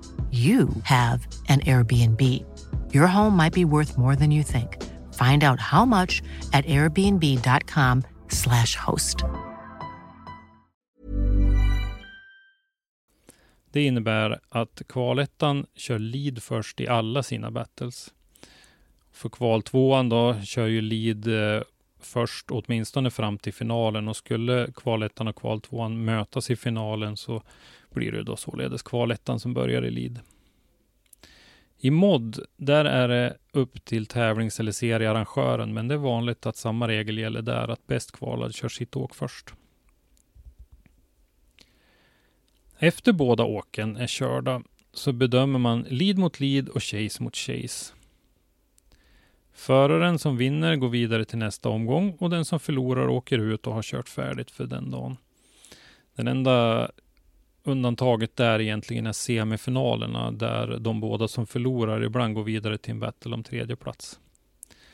you 0.31 0.69
have 0.83 1.27
an 1.49 1.59
Airbnb. 1.59 2.21
Your 2.93 3.07
home 3.07 3.35
might 3.37 3.53
be 3.53 3.65
worth 3.65 3.97
more 3.97 4.15
than 4.15 4.31
you 4.31 4.43
think. 4.43 4.77
Find 5.13 5.43
out 5.43 5.59
how 5.59 5.85
much 5.85 6.21
at 6.53 6.65
airbnb.com 6.65 8.03
slash 8.29 8.75
host. 8.75 9.23
Det 13.71 13.81
innebär 13.83 14.39
att 14.49 14.81
kvalettan 14.87 15.65
kör 15.75 15.99
lead 15.99 16.43
först 16.43 16.79
i 16.79 16.87
alla 16.87 17.23
sina 17.23 17.51
battles. 17.51 18.13
För 19.11 19.29
kval 19.29 19.61
tvåan 19.61 20.09
då 20.09 20.41
kör 20.41 20.67
ju 20.67 20.81
lead 20.81 21.27
eh, 21.27 21.61
först 21.99 22.51
åtminstone 22.51 23.11
fram 23.11 23.37
till 23.37 23.53
finalen 23.53 24.07
och 24.07 24.15
skulle 24.15 24.67
kvalettan 24.75 25.27
och 25.27 25.35
kval 25.35 25.61
tvåan 25.61 26.05
mötas 26.05 26.49
i 26.49 26.55
finalen 26.55 27.17
så 27.17 27.43
blir 27.93 28.11
det 28.11 28.23
då 28.23 28.35
således 28.35 28.81
kvalettan 28.81 29.39
som 29.39 29.53
börjar 29.53 29.85
i 29.85 29.91
lead. 29.91 30.19
I 31.77 31.91
mod, 31.91 32.39
där 32.57 32.85
är 32.85 33.07
det 33.07 33.37
upp 33.51 33.85
till 33.85 34.05
tävlings 34.05 34.59
eller 34.59 34.71
seriearrangören, 34.71 35.73
men 35.73 35.87
det 35.87 35.93
är 35.93 35.97
vanligt 35.97 36.45
att 36.45 36.55
samma 36.55 36.87
regel 36.87 37.17
gäller 37.17 37.41
där, 37.41 37.67
att 37.67 37.87
bäst 37.87 38.11
kvalad 38.11 38.55
kör 38.55 38.69
sitt 38.69 38.95
åk 38.95 39.15
först. 39.15 39.53
Efter 42.77 43.13
båda 43.13 43.43
åken 43.43 43.97
är 43.97 44.07
körda 44.07 44.61
så 44.93 45.11
bedömer 45.11 45.59
man 45.59 45.85
lead 45.89 46.17
mot 46.17 46.39
lead 46.39 46.69
och 46.69 46.83
chase 46.83 47.23
mot 47.23 47.35
chase. 47.35 47.93
Föraren 49.53 50.19
som 50.19 50.37
vinner 50.37 50.75
går 50.75 50.89
vidare 50.89 51.25
till 51.25 51.37
nästa 51.37 51.69
omgång 51.69 52.17
och 52.19 52.29
den 52.29 52.45
som 52.45 52.59
förlorar 52.59 53.07
åker 53.07 53.37
ut 53.37 53.67
och 53.67 53.73
har 53.73 53.81
kört 53.83 54.09
färdigt 54.09 54.51
för 54.51 54.65
den 54.65 54.91
dagen. 54.91 55.17
Den 56.15 56.27
enda 56.27 56.89
undantaget 57.63 58.35
där 58.35 58.61
egentligen 58.61 59.07
är 59.07 59.11
semifinalerna 59.11 60.31
där 60.31 60.77
de 60.79 60.99
båda 60.99 61.27
som 61.27 61.47
förlorar 61.47 62.03
ibland 62.03 62.35
går 62.35 62.43
vidare 62.43 62.77
till 62.77 62.91
en 62.91 62.99
battle 62.99 63.33
om 63.33 63.43
tredje 63.43 63.75
plats. 63.75 64.19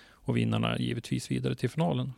Och 0.09 0.37
vinnarna 0.37 0.79
givetvis 0.79 1.31
vidare 1.31 1.55
till 1.55 1.69
finalen. 1.69 2.13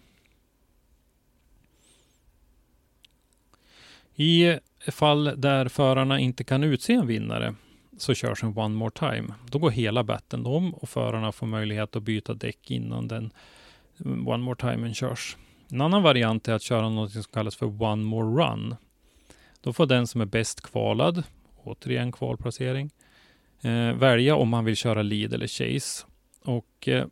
I 4.15 4.57
fall 4.87 5.33
där 5.37 5.67
förarna 5.67 6.19
inte 6.19 6.43
kan 6.43 6.63
utse 6.63 6.93
en 6.93 7.07
vinnare 7.07 7.55
så 7.97 8.13
körs 8.13 8.43
en 8.43 8.57
one 8.57 8.75
more 8.75 8.91
time. 8.91 9.33
Då 9.49 9.59
går 9.59 9.69
hela 9.69 10.03
batten 10.03 10.45
om 10.45 10.73
och 10.73 10.89
förarna 10.89 11.31
får 11.31 11.47
möjlighet 11.47 11.95
att 11.95 12.03
byta 12.03 12.33
däck 12.33 12.71
innan 12.71 13.07
den 13.07 13.31
mm, 14.05 14.27
one 14.27 14.43
more 14.43 14.55
timen 14.55 14.93
körs. 14.93 15.37
En 15.71 15.81
annan 15.81 16.03
variant 16.03 16.47
är 16.47 16.53
att 16.53 16.61
köra 16.61 16.89
något 16.89 17.11
som 17.11 17.23
kallas 17.23 17.55
för 17.55 17.81
one 17.83 18.03
more 18.03 18.43
run. 18.43 18.75
Då 19.61 19.73
får 19.73 19.85
den 19.85 20.07
som 20.07 20.21
är 20.21 20.25
bäst 20.25 20.61
kvalad, 20.61 21.23
återigen 21.63 22.11
kvalplacering, 22.11 22.91
eh, 23.61 23.93
välja 23.93 24.35
om 24.35 24.49
man 24.49 24.65
vill 24.65 24.75
köra 24.75 25.01
lead 25.01 25.33
eller 25.33 25.47
chase. 25.47 26.05
Och 26.43 26.87
eh, 26.87 27.05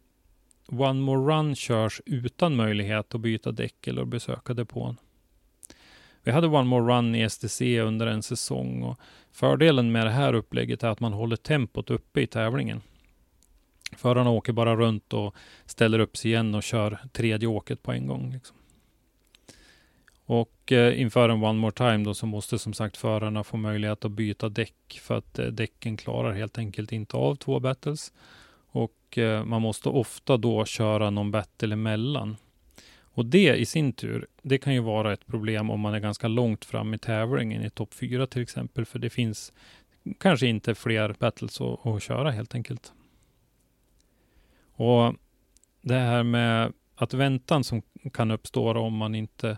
One 0.67 1.01
More 1.01 1.35
Run 1.35 1.55
körs 1.55 2.01
utan 2.05 2.55
möjlighet 2.55 3.15
att 3.15 3.21
byta 3.21 3.51
däck 3.51 3.87
eller 3.87 4.05
besöka 4.05 4.53
depån. 4.53 4.97
Vi 6.23 6.31
hade 6.31 6.47
One 6.47 6.63
More 6.63 6.93
Run 6.93 7.15
i 7.15 7.29
STC 7.29 7.79
under 7.79 8.07
en 8.07 8.23
säsong 8.23 8.83
och 8.83 8.99
fördelen 9.31 9.91
med 9.91 10.05
det 10.05 10.11
här 10.11 10.33
upplägget 10.33 10.83
är 10.83 10.87
att 10.87 10.99
man 10.99 11.13
håller 11.13 11.35
tempot 11.35 11.89
uppe 11.89 12.21
i 12.21 12.27
tävlingen. 12.27 12.81
Förarna 13.91 14.29
åker 14.29 14.53
bara 14.53 14.75
runt 14.75 15.13
och 15.13 15.35
ställer 15.65 15.99
upp 15.99 16.17
sig 16.17 16.31
igen 16.31 16.55
och 16.55 16.63
kör 16.63 16.99
tredje 17.11 17.47
åket 17.47 17.83
på 17.83 17.91
en 17.91 18.07
gång. 18.07 18.31
Liksom. 18.31 18.57
Och 20.25 20.56
eh, 20.71 21.01
inför 21.01 21.29
en 21.29 21.43
One 21.43 21.59
More 21.59 21.71
Time 21.71 21.97
då 21.97 22.13
så 22.13 22.25
måste 22.25 22.59
som 22.59 22.73
sagt 22.73 22.97
förarna 22.97 23.43
få 23.43 23.57
möjlighet 23.57 24.05
att 24.05 24.11
byta 24.11 24.49
däck 24.49 24.99
för 25.01 25.17
att 25.17 25.39
eh, 25.39 25.45
däcken 25.45 25.97
klarar 25.97 26.33
helt 26.33 26.57
enkelt 26.57 26.91
inte 26.91 27.17
av 27.17 27.35
två 27.35 27.59
battles. 27.59 28.13
Och 28.67 29.17
eh, 29.17 29.45
man 29.45 29.61
måste 29.61 29.89
ofta 29.89 30.37
då 30.37 30.65
köra 30.65 31.09
någon 31.09 31.31
battle 31.31 31.73
emellan. 31.73 32.37
Och 32.99 33.25
det 33.25 33.55
i 33.55 33.65
sin 33.65 33.93
tur, 33.93 34.27
det 34.41 34.57
kan 34.57 34.73
ju 34.73 34.79
vara 34.79 35.13
ett 35.13 35.27
problem 35.27 35.69
om 35.69 35.79
man 35.79 35.93
är 35.93 35.99
ganska 35.99 36.27
långt 36.27 36.65
fram 36.65 36.93
i 36.93 36.97
tävlingen, 36.97 37.63
i 37.63 37.69
topp 37.69 37.93
4 37.93 38.27
till 38.27 38.41
exempel, 38.41 38.85
för 38.85 38.99
det 38.99 39.09
finns 39.09 39.53
kanske 40.19 40.47
inte 40.47 40.75
fler 40.75 41.15
battles 41.19 41.61
att, 41.61 41.85
att 41.85 42.03
köra 42.03 42.31
helt 42.31 42.55
enkelt. 42.55 42.93
Och 44.71 45.15
det 45.81 45.93
här 45.93 46.23
med 46.23 46.73
att 46.95 47.13
väntan 47.13 47.63
som 47.63 47.81
kan 48.13 48.31
uppstå 48.31 48.77
om 48.79 48.95
man 48.95 49.15
inte 49.15 49.57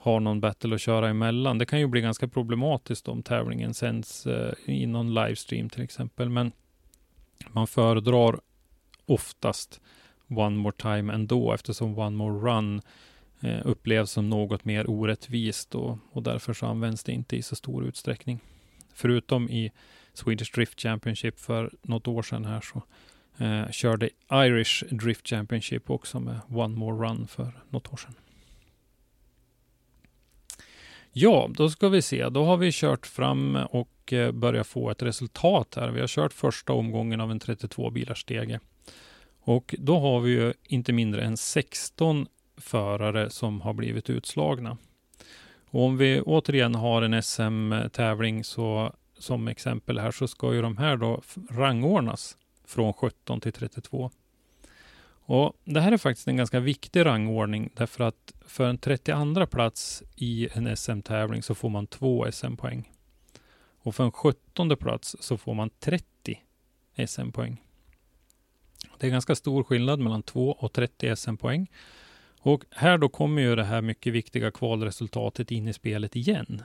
har 0.00 0.20
någon 0.20 0.40
battle 0.40 0.74
att 0.74 0.80
köra 0.80 1.08
emellan. 1.08 1.58
Det 1.58 1.66
kan 1.66 1.78
ju 1.78 1.86
bli 1.86 2.00
ganska 2.00 2.28
problematiskt 2.28 3.08
om 3.08 3.22
tävlingen 3.22 3.74
sänds 3.74 4.26
eh, 4.26 4.52
i 4.64 4.86
någon 4.86 5.14
livestream 5.14 5.68
till 5.68 5.82
exempel. 5.82 6.28
Men 6.28 6.52
man 7.48 7.66
föredrar 7.66 8.40
oftast 9.06 9.80
One 10.28 10.56
More 10.56 10.76
Time 10.76 11.14
ändå 11.14 11.52
eftersom 11.52 11.98
One 11.98 12.16
More 12.16 12.52
Run 12.52 12.82
eh, 13.40 13.60
upplevs 13.64 14.10
som 14.10 14.30
något 14.30 14.64
mer 14.64 14.90
orättvist 14.90 15.74
och, 15.74 15.98
och 16.12 16.22
därför 16.22 16.52
så 16.52 16.66
används 16.66 17.04
det 17.04 17.12
inte 17.12 17.36
i 17.36 17.42
så 17.42 17.56
stor 17.56 17.84
utsträckning. 17.84 18.40
Förutom 18.94 19.50
i 19.50 19.72
Swedish 20.12 20.54
Drift 20.54 20.80
Championship 20.80 21.40
för 21.40 21.70
något 21.82 22.08
år 22.08 22.22
sedan 22.22 22.44
här 22.44 22.60
så 22.60 22.82
Eh, 23.40 23.70
körde 23.70 24.10
Irish 24.32 24.84
Drift 24.90 25.28
Championship 25.28 25.90
också 25.90 26.20
med 26.20 26.40
One 26.48 26.76
More 26.76 27.08
Run 27.08 27.26
för 27.26 27.52
något 27.68 27.92
år 27.92 27.96
sedan. 27.96 28.14
Ja, 31.12 31.50
då 31.50 31.70
ska 31.70 31.88
vi 31.88 32.02
se. 32.02 32.28
Då 32.28 32.44
har 32.44 32.56
vi 32.56 32.70
kört 32.72 33.06
fram 33.06 33.56
och 33.70 34.12
eh, 34.12 34.32
börjat 34.32 34.66
få 34.66 34.90
ett 34.90 35.02
resultat 35.02 35.74
här. 35.76 35.90
Vi 35.90 36.00
har 36.00 36.08
kört 36.08 36.32
första 36.32 36.72
omgången 36.72 37.20
av 37.20 37.30
en 37.30 37.38
32 37.38 37.90
bilars 37.90 38.20
stege. 38.20 38.60
Och 39.40 39.74
då 39.78 39.98
har 39.98 40.20
vi 40.20 40.30
ju 40.30 40.52
inte 40.64 40.92
mindre 40.92 41.22
än 41.22 41.36
16 41.36 42.26
förare 42.56 43.30
som 43.30 43.60
har 43.60 43.72
blivit 43.72 44.10
utslagna. 44.10 44.76
Och 45.70 45.84
om 45.84 45.96
vi 45.96 46.20
återigen 46.20 46.74
har 46.74 47.02
en 47.02 47.22
SM-tävling 47.22 48.44
så 48.44 48.94
som 49.18 49.48
exempel 49.48 49.98
här 49.98 50.10
så 50.10 50.28
ska 50.28 50.54
ju 50.54 50.62
de 50.62 50.76
här 50.76 50.96
då 50.96 51.22
rangordnas 51.50 52.36
från 52.64 52.92
17 52.92 53.40
till 53.40 53.52
32. 53.52 54.10
Och 55.32 55.52
Det 55.64 55.80
här 55.80 55.92
är 55.92 55.96
faktiskt 55.96 56.28
en 56.28 56.36
ganska 56.36 56.60
viktig 56.60 57.04
rangordning 57.04 57.70
därför 57.76 58.04
att 58.04 58.34
för 58.46 58.68
en 58.68 58.78
32 58.78 59.46
plats 59.46 60.02
i 60.16 60.48
en 60.52 60.76
SM-tävling 60.76 61.42
så 61.42 61.54
får 61.54 61.68
man 61.68 61.86
två 61.86 62.32
SM-poäng. 62.32 62.90
Och 63.82 63.94
för 63.94 64.04
en 64.04 64.12
17 64.12 64.76
plats 64.76 65.16
så 65.20 65.36
får 65.36 65.54
man 65.54 65.70
30 65.80 66.04
SM-poäng. 67.06 67.62
Det 68.98 69.06
är 69.06 69.10
ganska 69.10 69.34
stor 69.34 69.64
skillnad 69.64 70.00
mellan 70.00 70.22
2 70.22 70.52
och 70.52 70.72
30 70.72 71.16
SM-poäng. 71.16 71.70
Och 72.40 72.64
här 72.70 72.98
då 72.98 73.08
kommer 73.08 73.42
ju 73.42 73.56
det 73.56 73.64
här 73.64 73.82
mycket 73.82 74.12
viktiga 74.12 74.50
kvalresultatet 74.50 75.50
in 75.50 75.68
i 75.68 75.72
spelet 75.72 76.16
igen. 76.16 76.62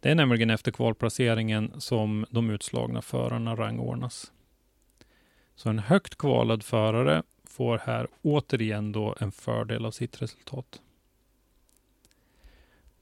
Det 0.00 0.10
är 0.10 0.14
nämligen 0.14 0.50
efter 0.50 0.72
kvalplaceringen 0.72 1.72
som 1.78 2.26
de 2.30 2.50
utslagna 2.50 3.02
förarna 3.02 3.56
rangordnas. 3.56 4.32
Så 5.54 5.68
en 5.68 5.78
högt 5.78 6.18
kvalad 6.18 6.62
förare 6.62 7.22
får 7.52 7.78
här 7.78 8.08
återigen 8.22 8.92
då 8.92 9.14
en 9.20 9.32
fördel 9.32 9.86
av 9.86 9.90
sitt 9.90 10.22
resultat. 10.22 10.80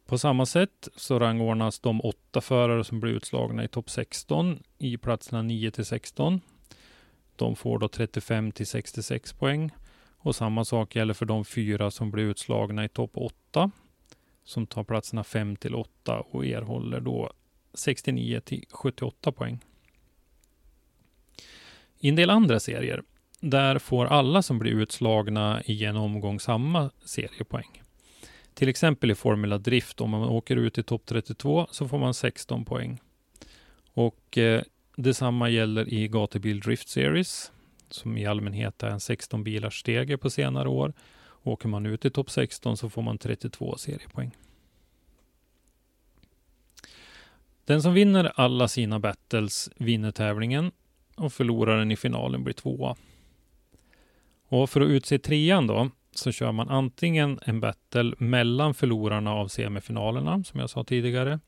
På 0.07 0.19
samma 0.19 0.47
sätt 0.47 0.89
så 0.97 1.19
rangordnas 1.19 1.81
de 1.81 2.01
åtta 2.01 2.41
förare 2.41 2.85
som 2.85 3.01
blir 3.01 3.13
utslagna 3.13 3.65
i 3.65 3.69
topp 3.69 3.91
16 3.91 4.63
i 4.79 4.97
platserna 4.97 5.43
9 5.43 5.71
till 5.71 5.85
16. 5.85 6.41
De 7.37 7.57
får 7.57 7.79
då 7.79 7.89
35 7.89 8.53
till 8.53 8.67
66 8.67 9.33
poäng. 9.33 9.71
Och 10.17 10.37
samma 10.37 10.65
sak 10.65 10.97
gäller 10.97 11.15
för 11.15 11.27
de 11.27 11.45
fyra 11.45 11.91
som 11.91 12.11
blir 12.11 12.25
utslagna 12.25 12.85
i 12.85 12.89
topp 12.89 13.11
8 13.15 13.71
som 14.45 14.67
tar 14.67 14.85
platserna 14.85 15.25
5 15.25 15.57
till 15.57 15.75
8 15.75 16.21
och 16.21 16.47
erhåller 16.47 17.01
då 17.01 17.33
69 17.75 18.41
till 18.41 18.65
78 18.71 19.33
poäng. 19.33 19.59
I 21.99 22.09
en 22.09 22.17
del 22.17 22.31
andra 22.31 22.61
serier, 22.61 23.03
där 23.41 23.79
får 23.79 24.07
alla 24.07 24.43
som 24.43 24.59
blir 24.59 24.73
utslagna 24.73 25.63
i 25.65 25.85
en 25.85 25.97
omgång 25.97 26.41
samma 26.41 26.91
seriepoäng. 27.05 27.83
Till 28.55 28.69
exempel 28.69 29.11
i 29.11 29.15
Formula 29.15 29.59
Drift, 29.59 30.01
om 30.01 30.11
man 30.11 30.23
åker 30.23 30.57
ut 30.57 30.79
i 30.79 30.83
topp 30.83 31.03
32 31.07 31.67
så 31.71 31.89
får 31.89 31.99
man 31.99 32.15
16 32.15 32.65
poäng. 32.65 33.01
Och 33.95 34.39
eh, 34.39 34.63
detsamma 34.97 35.49
gäller 35.49 35.95
i 35.95 36.09
Gatubil 36.09 36.61
Drift 36.61 36.89
Series, 36.89 37.53
som 37.89 38.19
i 38.19 38.27
allmänhet 38.27 38.83
är 38.83 38.91
en 38.91 39.01
16 39.01 39.45
bilars 39.45 39.81
stege 39.81 40.19
på 40.19 40.31
senare 40.31 40.69
år. 40.69 40.93
Åker 41.43 41.69
man 41.69 41.87
ut 41.87 42.05
i 42.05 42.11
topp 42.11 42.31
16 42.31 42.77
så 42.77 42.91
får 42.91 43.03
man 43.03 43.19
32 43.19 43.77
seriepoäng. 43.77 44.31
Den 47.65 47.83
som 47.83 47.95
vinner 47.95 48.33
alla 48.35 48.69
sina 48.69 49.01
battles 49.01 49.71
vinner 49.77 50.11
tävlingen 50.11 50.73
och 51.17 51.33
förloraren 51.33 51.91
i 51.91 51.97
finalen 51.97 52.45
blir 52.45 52.55
tvåa. 52.55 52.97
Och 54.51 54.71
för 54.71 54.81
att 54.81 54.89
utse 54.89 55.19
trean 55.19 55.67
då 55.67 55.91
så 56.13 56.33
kör 56.33 56.53
man 56.53 56.69
antingen 56.69 57.39
en 57.43 57.61
battle 57.61 58.15
mellan 58.19 58.75
förlorarna 58.75 59.33
av 59.33 59.49
semifinalerna, 59.49 60.45
som 60.45 60.61
jag 60.61 60.71
sa 60.71 60.85
tidigare, 60.85 61.41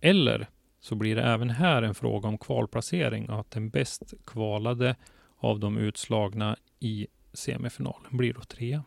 eller 0.00 0.46
så 0.80 0.94
blir 0.94 1.16
det 1.16 1.22
även 1.22 1.50
här 1.50 1.82
en 1.82 1.94
fråga 1.94 2.28
om 2.28 2.38
kvalplacering 2.38 3.30
och 3.30 3.40
att 3.40 3.50
den 3.50 3.70
bäst 3.70 4.14
kvalade 4.26 4.96
av 5.36 5.60
de 5.60 5.78
utslagna 5.78 6.56
i 6.80 7.06
semifinalen 7.32 8.16
blir 8.16 8.32
då 8.32 8.40
trea. 8.40 8.84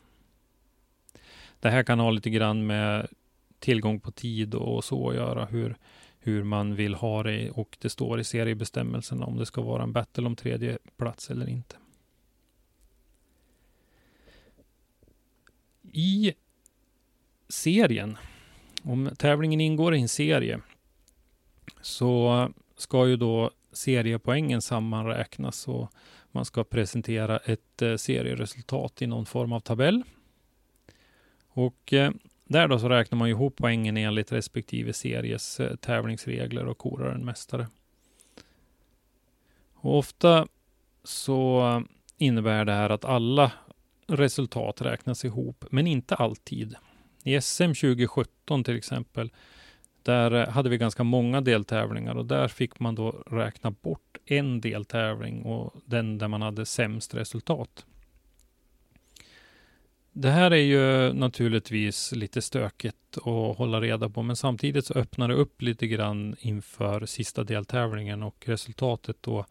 Det 1.60 1.70
här 1.70 1.84
kan 1.84 2.00
ha 2.00 2.12
lite 2.12 2.30
grann 2.30 2.68
med 2.68 3.08
tillgång 3.60 4.00
på 4.00 4.12
tid 4.12 4.56
och 4.56 4.84
så 4.84 5.10
att 5.10 5.16
göra, 5.16 5.46
hur, 5.46 5.78
hur 6.20 6.44
man 6.44 6.76
vill 6.76 6.96
ha 6.96 7.24
det 7.24 7.52
och 7.52 7.78
det 7.82 7.90
står 7.90 8.20
i 8.20 8.24
seriebestämmelserna 8.24 9.26
om 9.26 9.38
det 9.38 9.46
ska 9.46 9.62
vara 9.62 9.84
en 9.84 9.94
battle 9.94 10.26
om 10.26 10.36
tredje 10.36 10.78
plats 10.98 11.30
eller 11.30 11.50
inte. 11.50 11.76
I 15.92 16.34
serien, 17.50 18.18
om 18.84 19.10
tävlingen 19.18 19.62
ingår 19.62 19.96
i 19.96 20.02
en 20.02 20.10
serie, 20.10 20.60
så 21.82 22.50
ska 22.78 23.08
ju 23.08 23.16
då 23.16 23.52
seriepoängen 23.72 24.62
sammanräknas 24.62 25.68
och 25.68 25.92
man 26.32 26.46
ska 26.46 26.64
presentera 26.64 27.38
ett 27.38 27.82
eh, 27.82 27.96
serieresultat 27.96 29.02
i 29.02 29.08
någon 29.08 29.26
form 29.26 29.54
av 29.54 29.60
tabell. 29.60 30.04
Och 31.48 31.94
eh, 31.94 32.12
där 32.46 32.68
då 32.68 32.80
så 32.80 32.90
räknar 32.90 33.18
man 33.18 33.30
ihop 33.30 33.56
poängen 33.58 33.98
enligt 33.98 34.32
respektive 34.32 34.94
series 34.94 35.60
eh, 35.60 35.76
tävlingsregler 35.76 36.66
och 36.66 36.78
korar 36.78 37.12
en 37.12 37.26
mästare. 37.26 37.68
Och 39.74 39.98
ofta 39.98 40.48
så 41.04 41.84
innebär 42.18 42.66
det 42.66 42.74
här 42.74 42.90
att 42.90 43.06
alla 43.06 43.52
resultat 44.08 44.82
räknas 44.82 45.26
ihop, 45.26 45.66
men 45.72 45.88
inte 45.88 46.16
alltid. 46.16 46.76
I 47.24 47.42
SM 47.42 47.64
2017 47.64 48.64
till 48.64 48.78
exempel, 48.78 49.32
där 50.04 50.32
eh, 50.32 50.50
hade 50.50 50.70
vi 50.70 50.78
ganska 50.78 51.04
många 51.04 51.42
deltävlingar 51.42 52.16
och 52.16 52.26
där 52.26 52.48
fick 52.48 52.80
man 52.80 52.96
då 52.96 53.10
räkna 53.12 53.72
bort 53.72 54.18
en 54.26 54.62
deltävling 54.62 55.42
och 55.42 55.74
den 55.86 56.18
där 56.18 56.28
man 56.28 56.42
hade 56.42 56.66
sämst 56.66 57.14
resultat. 57.14 57.86
Det 60.12 60.30
här 60.30 60.52
är 60.52 60.56
ju 60.56 61.14
naturligtvis 61.14 62.12
lite 62.12 62.42
stökigt 62.42 63.18
att 63.18 63.58
hålla 63.58 63.82
reda 63.82 64.10
på, 64.10 64.22
men 64.22 64.36
samtidigt 64.36 64.86
så 64.86 64.94
öppnar 64.94 65.28
det 65.28 65.34
upp 65.34 65.62
lite 65.62 65.88
grann 65.88 66.36
inför 66.40 67.06
sista 67.06 67.44
deltävlingen 67.44 68.24
och 68.24 68.44
resultatet 68.48 69.18
då 69.22 69.46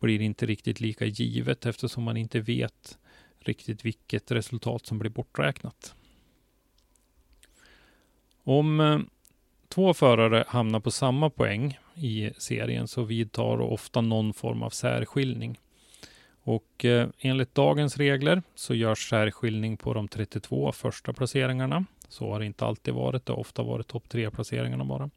blir 0.00 0.20
inte 0.20 0.46
riktigt 0.46 0.80
lika 0.80 1.04
givet 1.04 1.66
eftersom 1.66 2.04
man 2.04 2.16
inte 2.16 2.40
vet 2.40 2.98
riktigt 3.40 3.84
vilket 3.84 4.30
resultat 4.30 4.86
som 4.86 4.98
blir 4.98 5.10
borträknat. 5.10 5.94
Om 8.44 8.80
eh, 8.80 8.98
två 9.68 9.94
förare 9.94 10.44
hamnar 10.48 10.80
på 10.80 10.90
samma 10.90 11.30
poäng 11.30 11.78
i 11.94 12.30
serien 12.38 12.88
så 12.88 13.02
vidtar 13.02 13.60
ofta 13.60 14.00
någon 14.00 14.32
form 14.32 14.62
av 14.62 14.70
särskiljning. 14.70 15.58
Och 16.42 16.84
eh, 16.84 17.08
enligt 17.18 17.54
dagens 17.54 17.96
regler 17.96 18.42
så 18.54 18.74
görs 18.74 19.08
särskiljning 19.08 19.76
på 19.76 19.94
de 19.94 20.08
32 20.08 20.72
första 20.72 21.12
placeringarna. 21.12 21.84
Så 22.08 22.32
har 22.32 22.38
det 22.40 22.46
inte 22.46 22.66
alltid 22.66 22.94
varit. 22.94 23.26
Det 23.26 23.32
har 23.32 23.40
ofta 23.40 23.62
varit 23.62 23.86
topp 23.86 24.08
tre 24.08 24.30
placeringarna 24.30 24.84
bara. 24.84 25.10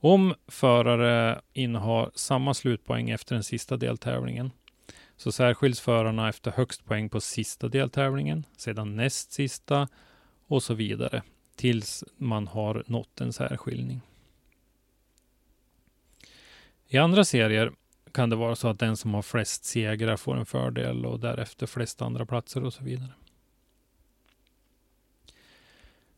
Om 0.00 0.34
förare 0.46 1.40
innehar 1.52 2.10
samma 2.14 2.54
slutpoäng 2.54 3.10
efter 3.10 3.34
den 3.34 3.44
sista 3.44 3.76
deltävlingen 3.76 4.50
så 5.18 5.32
särskiljs 5.32 5.80
förarna 5.80 6.28
efter 6.28 6.50
högst 6.50 6.84
poäng 6.84 7.08
på 7.08 7.20
sista 7.20 7.68
deltävlingen, 7.68 8.46
sedan 8.56 8.96
näst 8.96 9.32
sista 9.32 9.88
och 10.46 10.62
så 10.62 10.74
vidare 10.74 11.22
tills 11.56 12.04
man 12.16 12.46
har 12.46 12.84
nått 12.86 13.20
en 13.20 13.32
särskiljning. 13.32 14.00
I 16.88 16.98
andra 16.98 17.24
serier 17.24 17.72
kan 18.12 18.30
det 18.30 18.36
vara 18.36 18.56
så 18.56 18.68
att 18.68 18.78
den 18.78 18.96
som 18.96 19.14
har 19.14 19.22
flest 19.22 19.64
segrar 19.64 20.16
får 20.16 20.36
en 20.36 20.46
fördel 20.46 21.06
och 21.06 21.20
därefter 21.20 21.66
flest 21.66 22.02
andra 22.02 22.26
platser 22.26 22.64
och 22.64 22.72
så 22.72 22.84
vidare. 22.84 23.12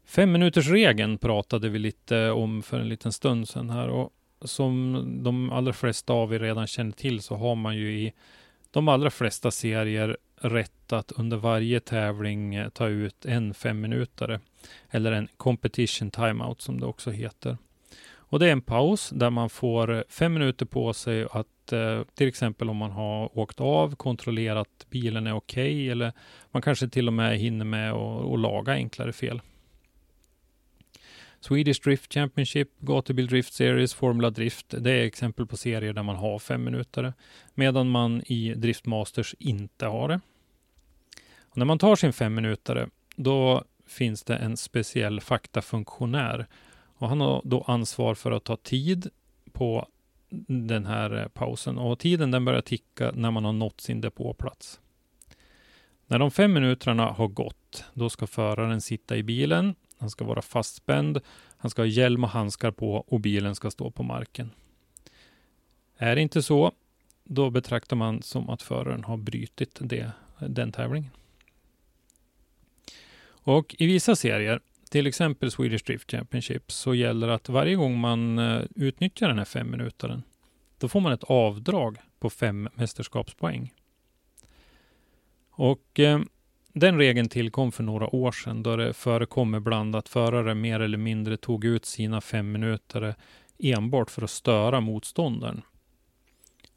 Fem 0.05 0.33
minuters 0.33 0.69
regeln 0.69 1.19
pratade 1.19 1.69
vi 1.69 1.79
lite 1.79 2.31
om 2.31 2.63
för 2.63 2.81
en 2.81 2.89
liten 2.89 3.13
stund 3.13 3.49
sedan 3.49 3.71
här 3.71 3.89
och 3.89 4.13
som 4.41 5.05
de 5.23 5.53
allra 5.53 5.73
flesta 5.73 6.13
av 6.13 6.35
er 6.35 6.39
redan 6.39 6.67
känner 6.67 6.93
till 6.93 7.23
så 7.23 7.37
har 7.37 7.55
man 7.55 7.77
ju 7.77 7.93
i 7.93 8.13
de 8.71 8.89
allra 8.89 9.11
flesta 9.11 9.51
serier 9.51 10.17
rätt 10.41 10.93
att 10.93 11.13
under 11.13 11.37
varje 11.37 11.81
tävling 11.81 12.55
eh, 12.55 12.69
ta 12.69 12.89
ut 12.89 13.25
en 13.25 13.55
femminutare 13.55 14.41
eller 14.91 15.13
en 15.13 15.29
competition 15.37 16.11
timeout 16.11 16.61
som 16.61 16.81
det 16.81 16.87
också 16.87 17.11
heter. 17.11 17.57
Och 18.31 18.39
det 18.39 18.49
är 18.49 18.53
en 18.53 18.63
paus 18.63 19.11
där 19.11 19.31
man 19.31 19.51
får 19.51 19.95
eh, 19.95 20.03
fem 20.09 20.33
minuter 20.33 20.67
på 20.67 20.93
sig 20.93 21.27
att 21.31 21.73
eh, 21.73 22.03
till 22.15 22.29
exempel 22.29 22.71
om 22.71 22.77
man 22.77 22.91
har 22.91 23.39
åkt 23.39 23.61
av, 23.61 23.95
kontrollerat 23.95 24.87
bilen 24.91 25.27
är 25.27 25.35
okej 25.35 25.75
okay, 25.75 25.89
eller 25.89 26.13
man 26.51 26.63
kanske 26.63 26.89
till 26.89 27.07
och 27.07 27.13
med 27.13 27.39
hinner 27.39 27.65
med 27.65 27.93
att 27.93 28.41
laga 28.41 28.73
enklare 28.73 29.13
fel. 29.13 29.41
Swedish 31.40 31.81
Drift 31.83 32.12
Championship, 32.12 32.68
Gatubil 32.81 33.26
Drift 33.26 33.53
Series, 33.53 33.94
Formula 33.94 34.31
Drift. 34.31 34.74
Det 34.79 34.90
är 34.90 35.05
exempel 35.05 35.46
på 35.46 35.57
serier 35.57 35.92
där 35.92 36.03
man 36.03 36.16
har 36.16 36.38
fem 36.38 36.64
minuter. 36.64 37.12
Medan 37.55 37.90
man 37.90 38.22
i 38.26 38.55
Drift 38.55 38.87
Masters 38.87 39.35
inte 39.38 39.87
har 39.87 40.09
det. 40.09 40.20
Och 41.42 41.57
när 41.57 41.64
man 41.64 41.79
tar 41.79 41.96
sin 41.96 42.12
fem 42.12 42.35
minuter, 42.35 42.88
då 43.16 43.64
finns 43.87 44.22
det 44.24 44.37
en 44.37 44.57
speciell 44.57 45.20
faktafunktionär. 45.20 46.46
Och 46.96 47.09
han 47.09 47.20
har 47.20 47.42
då 47.44 47.62
ansvar 47.62 48.14
för 48.14 48.31
att 48.31 48.44
ta 48.44 48.57
tid 48.57 49.09
på 49.53 49.88
den 50.46 50.87
här 50.87 51.16
eh, 51.16 51.29
pausen. 51.29 51.79
Och 51.79 51.98
tiden 51.98 52.31
den 52.31 52.44
börjar 52.44 52.61
ticka 52.61 53.12
när 53.14 53.31
man 53.31 53.44
har 53.44 53.53
nått 53.53 53.81
sin 53.81 54.00
depåplats. 54.00 54.81
När 56.07 56.18
de 56.18 56.31
fem 56.31 56.53
minuterna 56.53 57.07
har 57.07 57.29
gått, 57.29 57.85
då 57.94 58.11
ska 58.11 58.26
föraren 58.26 58.81
sitta 58.81 59.16
i 59.16 59.22
bilen. 59.22 59.74
Han 60.01 60.11
ska 60.11 60.25
vara 60.25 60.43
fastspänd. 60.43 61.21
Han 61.57 61.71
ska 61.71 61.83
ha 61.83 61.87
hjälm 61.87 62.25
och 62.25 62.31
handskar 62.31 62.71
på 62.71 62.95
och 62.95 63.21
bilen 63.21 63.55
ska 63.55 63.71
stå 63.71 63.91
på 63.91 64.03
marken. 64.03 64.51
Är 65.97 66.17
det 66.17 66.23
inte 66.23 66.43
så, 66.43 66.73
då 67.25 67.51
betraktar 67.51 67.97
man 67.97 68.23
som 68.23 68.51
att 68.51 68.63
föraren 68.63 69.05
har 69.05 69.17
brutit 69.17 69.79
det, 69.81 70.13
den 70.39 70.73
tävlingen. 70.73 71.11
Och 73.43 73.77
i 73.79 73.87
vissa 73.87 74.17
serier, 74.17 74.61
till 74.91 75.07
exempel 75.07 75.51
Swedish 75.51 75.85
Drift 75.85 76.11
Championship, 76.11 76.73
så 76.73 76.95
gäller 76.95 77.29
att 77.29 77.49
varje 77.49 77.77
gång 77.77 77.99
man 77.99 78.39
eh, 78.39 78.63
utnyttjar 78.77 79.29
den 79.29 79.39
här 79.39 79.45
femminutaren, 79.45 80.23
då 80.79 80.89
får 80.89 81.01
man 81.01 81.13
ett 81.13 81.25
avdrag 81.25 81.99
på 82.19 82.31
fem 82.31 82.69
mästerskapspoäng. 82.75 83.73
Och 85.51 86.01
eh, 86.01 86.21
den 86.73 86.99
regeln 86.99 87.29
tillkom 87.29 87.73
för 87.73 87.83
några 87.83 88.15
år 88.15 88.33
sedan 88.33 88.63
då 88.63 88.77
det 88.77 88.93
förekom 88.93 89.55
ibland 89.55 89.97
att 89.97 90.09
förare 90.09 90.55
mer 90.55 90.81
eller 90.81 90.99
mindre 90.99 91.37
tog 91.37 91.65
ut 91.65 91.85
sina 91.85 92.21
fem 92.21 92.53
minuter 92.53 93.15
enbart 93.59 94.11
för 94.11 94.23
att 94.23 94.31
störa 94.31 94.81
motståndaren. 94.81 95.63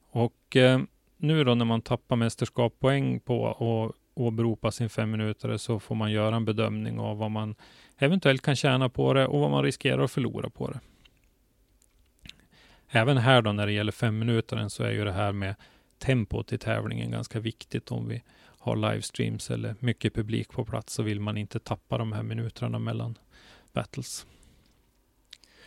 Och 0.09 0.55
eh, 0.55 0.81
nu 1.17 1.43
då 1.43 1.55
när 1.55 1.65
man 1.65 1.81
tappar 1.81 2.15
mästerskapspoäng 2.15 3.19
på 3.19 3.47
att 3.47 3.95
åberopa 4.13 4.71
sin 4.71 4.89
fem 4.89 5.11
minuter 5.11 5.57
så 5.57 5.79
får 5.79 5.95
man 5.95 6.11
göra 6.11 6.35
en 6.35 6.45
bedömning 6.45 6.99
av 6.99 7.17
vad 7.17 7.31
man 7.31 7.55
eventuellt 7.97 8.41
kan 8.41 8.55
tjäna 8.55 8.89
på 8.89 9.13
det 9.13 9.27
och 9.27 9.39
vad 9.39 9.51
man 9.51 9.63
riskerar 9.63 10.03
att 10.03 10.11
förlora 10.11 10.49
på 10.49 10.67
det. 10.67 10.79
Även 12.89 13.17
här 13.17 13.41
då 13.41 13.51
när 13.51 13.65
det 13.65 13.71
gäller 13.71 13.91
fem 13.91 14.19
minuter 14.19 14.69
så 14.69 14.83
är 14.83 14.91
ju 14.91 15.05
det 15.05 15.11
här 15.11 15.31
med 15.31 15.55
tempot 15.97 16.53
i 16.53 16.57
tävlingen 16.57 17.11
ganska 17.11 17.39
viktigt 17.39 17.91
om 17.91 18.07
vi 18.07 18.23
har 18.63 18.75
livestreams 18.75 19.51
eller 19.51 19.75
mycket 19.79 20.13
publik 20.13 20.49
på 20.49 20.65
plats 20.65 20.93
så 20.93 21.03
vill 21.03 21.19
man 21.19 21.37
inte 21.37 21.59
tappa 21.59 21.97
de 21.97 22.11
här 22.11 22.23
minuterna 22.23 22.79
mellan 22.79 23.17
battles. 23.73 24.25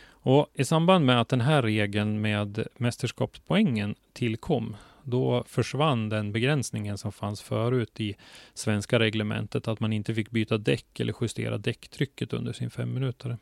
Och 0.07 0.47
I 0.53 0.65
samband 0.65 1.05
med 1.05 1.21
att 1.21 1.29
den 1.29 1.41
här 1.41 1.61
regeln 1.61 2.21
med 2.21 2.67
mästerskapspoängen 2.77 3.95
tillkom, 4.13 4.75
då 5.03 5.43
försvann 5.47 6.09
den 6.09 6.31
begränsningen 6.31 6.97
som 6.97 7.11
fanns 7.11 7.41
förut 7.41 7.99
i 7.99 8.15
svenska 8.53 8.99
reglementet, 8.99 9.67
att 9.67 9.79
man 9.79 9.93
inte 9.93 10.13
fick 10.13 10.31
byta 10.31 10.57
däck 10.57 10.99
eller 10.99 11.15
justera 11.21 11.57
däcktrycket 11.57 12.33
under 12.33 12.53
sin 12.53 12.69
fem 12.69 12.93
minuter. 12.93 13.37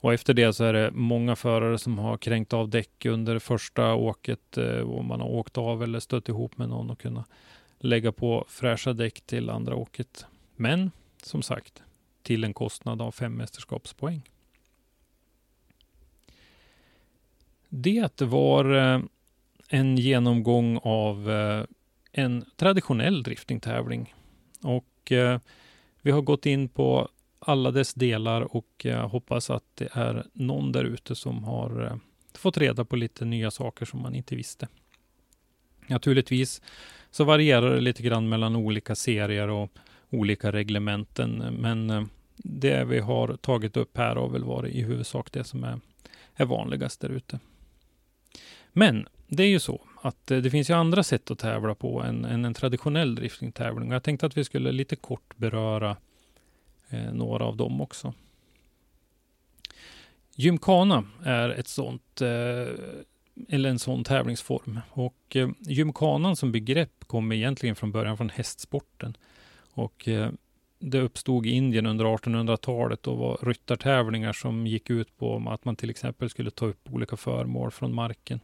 Och 0.00 0.14
efter 0.14 0.34
det 0.34 0.52
så 0.52 0.64
är 0.64 0.72
det 0.72 0.90
många 0.90 1.36
förare 1.36 1.78
som 1.78 1.98
har 1.98 2.16
kränkt 2.16 2.52
av 2.52 2.68
däck 2.68 3.06
under 3.06 3.38
första 3.38 3.94
åket 3.94 4.58
om 4.58 4.90
och 4.90 5.04
man 5.04 5.20
har 5.20 5.28
åkt 5.28 5.58
av 5.58 5.82
eller 5.82 6.00
stött 6.00 6.28
ihop 6.28 6.58
med 6.58 6.68
någon 6.68 6.90
och 6.90 7.00
kunnat 7.00 7.26
lägga 7.80 8.12
på 8.12 8.44
fräscha 8.48 8.92
däck 8.92 9.20
till 9.20 9.50
andra 9.50 9.74
åket. 9.74 10.26
Men 10.56 10.90
som 11.22 11.42
sagt, 11.42 11.82
till 12.22 12.44
en 12.44 12.54
kostnad 12.54 13.02
av 13.02 13.12
fem 13.12 13.34
mästerskapspoäng. 13.34 14.22
Det 17.68 18.20
var 18.20 18.94
eh, 18.94 19.00
en 19.68 19.96
genomgång 19.96 20.78
av 20.82 21.30
eh, 21.30 21.64
en 22.12 22.44
traditionell 22.56 23.22
driftingtävling. 23.22 24.14
Och 24.62 25.12
eh, 25.12 25.40
vi 26.02 26.10
har 26.10 26.22
gått 26.22 26.46
in 26.46 26.68
på 26.68 27.08
alla 27.38 27.70
dess 27.70 27.94
delar 27.94 28.56
och 28.56 28.70
jag 28.82 29.08
hoppas 29.08 29.50
att 29.50 29.64
det 29.74 29.88
är 29.92 30.26
någon 30.32 30.72
där 30.72 30.84
ute 30.84 31.14
som 31.14 31.44
har 31.44 32.00
fått 32.34 32.58
reda 32.58 32.84
på 32.84 32.96
lite 32.96 33.24
nya 33.24 33.50
saker 33.50 33.86
som 33.86 34.02
man 34.02 34.14
inte 34.14 34.36
visste. 34.36 34.68
Naturligtvis 35.90 36.62
så 37.10 37.24
varierar 37.24 37.74
det 37.74 37.80
lite 37.80 38.02
grann 38.02 38.28
mellan 38.28 38.56
olika 38.56 38.94
serier 38.94 39.48
och 39.48 39.72
olika 40.10 40.52
reglementen. 40.52 41.56
Men 41.58 41.90
eh, 41.90 42.02
det 42.36 42.84
vi 42.84 42.98
har 42.98 43.36
tagit 43.36 43.76
upp 43.76 43.96
här 43.96 44.16
har 44.16 44.28
väl 44.28 44.44
varit 44.44 44.74
i 44.74 44.82
huvudsak 44.82 45.32
det 45.32 45.44
som 45.44 45.64
är, 45.64 45.80
är 46.34 46.44
vanligast 46.44 47.00
där 47.00 47.08
ute. 47.08 47.38
Men 48.72 49.06
det 49.28 49.42
är 49.42 49.48
ju 49.48 49.58
så 49.58 49.80
att 50.02 50.30
eh, 50.30 50.38
det 50.38 50.50
finns 50.50 50.70
ju 50.70 50.74
andra 50.74 51.02
sätt 51.02 51.30
att 51.30 51.38
tävla 51.38 51.74
på 51.74 52.02
än, 52.02 52.24
än 52.24 52.44
en 52.44 52.54
traditionell 52.54 53.14
driftingtävling. 53.14 53.90
Jag 53.90 54.02
tänkte 54.02 54.26
att 54.26 54.36
vi 54.36 54.44
skulle 54.44 54.72
lite 54.72 54.96
kort 54.96 55.36
beröra 55.36 55.96
eh, 56.88 57.12
några 57.12 57.44
av 57.44 57.56
dem 57.56 57.80
också. 57.80 58.14
Gymkhana 60.34 61.04
är 61.24 61.48
ett 61.48 61.68
sånt 61.68 62.20
eh, 62.20 62.74
eller 63.48 63.70
en 63.70 63.78
sån 63.78 64.04
tävlingsform. 64.04 64.80
Och 64.90 65.36
eh, 65.36 65.48
gymkanan 65.60 66.36
som 66.36 66.52
begrepp 66.52 67.04
kommer 67.06 67.34
egentligen 67.36 67.76
från 67.76 67.92
början 67.92 68.16
från 68.16 68.30
hästsporten. 68.30 69.16
Och 69.72 70.08
eh, 70.08 70.30
det 70.78 71.00
uppstod 71.00 71.46
i 71.46 71.50
Indien 71.50 71.86
under 71.86 72.04
1800-talet 72.04 73.06
och 73.06 73.18
var 73.18 73.38
ryttartävlingar 73.42 74.32
som 74.32 74.66
gick 74.66 74.90
ut 74.90 75.18
på 75.18 75.44
att 75.46 75.64
man 75.64 75.76
till 75.76 75.90
exempel 75.90 76.30
skulle 76.30 76.50
ta 76.50 76.66
upp 76.66 76.88
olika 76.92 77.16
föremål 77.16 77.70
från 77.70 77.94
marken. 77.94 78.40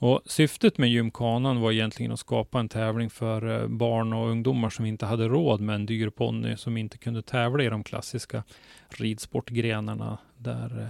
Och 0.00 0.22
syftet 0.26 0.78
med 0.78 0.90
gymkanan 0.90 1.60
var 1.60 1.72
egentligen 1.72 2.12
att 2.12 2.20
skapa 2.20 2.60
en 2.60 2.68
tävling 2.68 3.10
för 3.10 3.62
eh, 3.62 3.68
barn 3.68 4.12
och 4.12 4.28
ungdomar 4.28 4.70
som 4.70 4.84
inte 4.84 5.06
hade 5.06 5.28
råd 5.28 5.60
med 5.60 5.74
en 5.74 5.86
dyr 5.86 6.10
ponny 6.10 6.56
som 6.56 6.76
inte 6.76 6.98
kunde 6.98 7.22
tävla 7.22 7.64
i 7.64 7.68
de 7.68 7.84
klassiska 7.84 8.44
ridsportgrenarna 8.88 10.18
där 10.36 10.80
eh, 10.80 10.88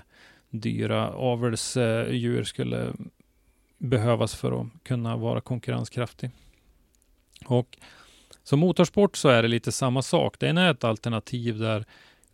dyra 0.51 1.11
avelsdjur 1.11 2.45
skulle 2.45 2.93
behövas 3.79 4.35
för 4.35 4.61
att 4.61 4.67
kunna 4.83 5.17
vara 5.17 5.41
konkurrenskraftig. 5.41 6.31
Och 7.47 7.79
som 8.43 8.59
motorsport 8.59 9.17
så 9.17 9.29
är 9.29 9.43
det 9.43 9.49
lite 9.49 9.73
samma 9.73 10.03
sak. 10.03 10.37
Det 10.39 10.49
är 10.49 10.71
ett 10.71 10.85
alternativ 10.85 11.59
där 11.59 11.85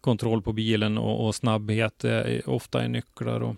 kontroll 0.01 0.43
på 0.43 0.53
bilen 0.53 0.99
och, 0.99 1.27
och 1.27 1.35
snabbhet 1.35 2.05
är, 2.05 2.49
ofta 2.49 2.83
är 2.83 2.89
nycklar. 2.89 3.41
Och 3.41 3.57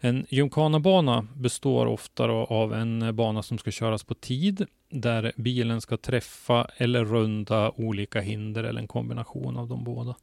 en 0.00 0.26
gymkhana 0.28 1.26
består 1.34 1.86
ofta 1.86 2.24
av 2.30 2.74
en 2.74 3.16
bana 3.16 3.42
som 3.42 3.58
ska 3.58 3.70
köras 3.70 4.04
på 4.04 4.14
tid, 4.14 4.66
där 4.88 5.32
bilen 5.36 5.80
ska 5.80 5.96
träffa 5.96 6.68
eller 6.76 7.04
runda 7.04 7.70
olika 7.70 8.20
hinder 8.20 8.64
eller 8.64 8.80
en 8.80 8.88
kombination 8.88 9.56
av 9.56 9.68
de 9.68 9.84
båda. 9.84 10.14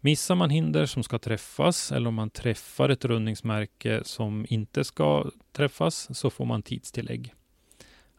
Missar 0.00 0.34
man 0.34 0.50
hinder 0.50 0.86
som 0.86 1.02
ska 1.02 1.18
träffas 1.18 1.92
eller 1.92 2.08
om 2.08 2.14
man 2.14 2.30
träffar 2.30 2.88
ett 2.88 3.04
rundningsmärke 3.04 4.00
som 4.04 4.46
inte 4.48 4.84
ska 4.84 5.30
träffas 5.52 6.18
så 6.18 6.30
får 6.30 6.44
man 6.44 6.62
tidstillägg. 6.62 7.34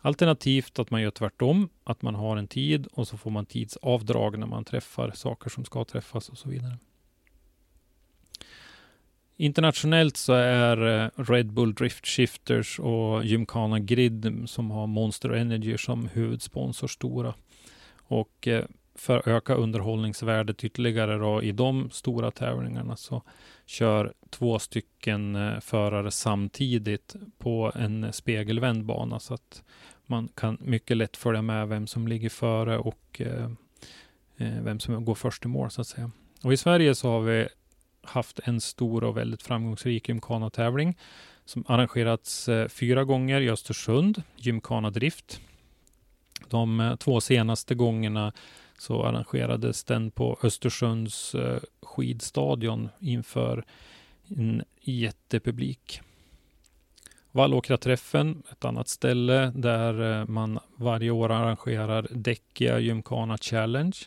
Alternativt 0.01 0.79
att 0.79 0.91
man 0.91 1.01
gör 1.01 1.11
tvärtom, 1.11 1.69
att 1.83 2.01
man 2.01 2.15
har 2.15 2.37
en 2.37 2.47
tid 2.47 2.87
och 2.87 3.07
så 3.07 3.17
får 3.17 3.31
man 3.31 3.45
tidsavdrag 3.45 4.39
när 4.39 4.47
man 4.47 4.65
träffar 4.65 5.11
saker 5.11 5.49
som 5.49 5.65
ska 5.65 5.83
träffas 5.85 6.29
och 6.29 6.37
så 6.37 6.49
vidare. 6.49 6.77
Internationellt 9.37 10.17
så 10.17 10.33
är 10.33 11.03
eh, 11.03 11.09
Red 11.15 11.53
Bull 11.53 11.73
Drift 11.73 12.07
Shifters 12.07 12.79
och 12.79 13.25
Gymkhana 13.25 13.79
Grid 13.79 14.43
som 14.45 14.71
har 14.71 14.87
Monster 14.87 15.29
Energy 15.29 15.77
som 15.77 16.07
huvudsponsor 16.07 16.87
stora. 16.87 17.33
Och 17.97 18.47
eh, 18.47 18.65
för 18.99 19.17
att 19.17 19.27
öka 19.27 19.53
underhållningsvärdet 19.53 20.63
ytterligare 20.63 21.17
då, 21.17 21.43
i 21.43 21.51
de 21.51 21.89
stora 21.89 22.31
tävlingarna 22.31 22.95
så 22.95 23.23
kör 23.65 24.13
två 24.29 24.59
stycken 24.59 25.35
eh, 25.35 25.59
förare 25.59 26.11
samtidigt 26.11 27.15
på 27.37 27.71
en 27.75 28.13
spegelvänd 28.13 28.85
bana 28.85 29.19
så 29.19 29.33
att 29.33 29.63
man 30.05 30.27
kan 30.35 30.57
mycket 30.61 30.97
lätt 30.97 31.17
följa 31.17 31.41
med 31.41 31.67
vem 31.67 31.87
som 31.87 32.07
ligger 32.07 32.29
före 32.29 32.77
och 32.77 33.21
eh, 33.21 33.51
eh, 34.37 34.61
vem 34.61 34.79
som 34.79 35.05
går 35.05 35.15
först 35.15 35.45
i 35.45 35.47
mål 35.47 35.71
så 35.71 35.81
att 35.81 35.87
säga. 35.87 36.11
Och 36.43 36.53
i 36.53 36.57
Sverige 36.57 36.95
så 36.95 37.09
har 37.09 37.21
vi 37.21 37.47
haft 38.01 38.39
en 38.43 38.61
stor 38.61 39.03
och 39.03 39.17
väldigt 39.17 39.43
framgångsrik 39.43 40.09
gymkhana-tävling 40.09 40.97
som 41.45 41.65
arrangerats 41.67 42.49
eh, 42.49 42.67
fyra 42.67 43.03
gånger 43.03 43.41
i 43.41 43.49
Östersund, 43.49 44.23
Gymkhana 44.35 44.89
Drift. 44.89 45.41
De 46.47 46.97
två 46.99 47.21
senaste 47.21 47.75
gångerna 47.75 48.33
så 48.79 49.03
arrangerades 49.03 49.83
den 49.83 50.11
på 50.11 50.37
Östersunds 50.43 51.35
eh, 51.35 51.59
skidstadion 51.81 52.89
inför 52.99 53.63
en 54.27 54.63
jättepublik. 54.81 56.01
Vallåkraträffen, 57.31 58.43
ett 58.51 58.65
annat 58.65 58.87
ställe 58.87 59.51
där 59.55 60.19
eh, 60.19 60.25
man 60.25 60.59
varje 60.75 61.11
år 61.11 61.31
arrangerar 61.31 62.07
Däckia 62.11 62.79
Gymkhana 62.79 63.37
Challenge. 63.37 63.97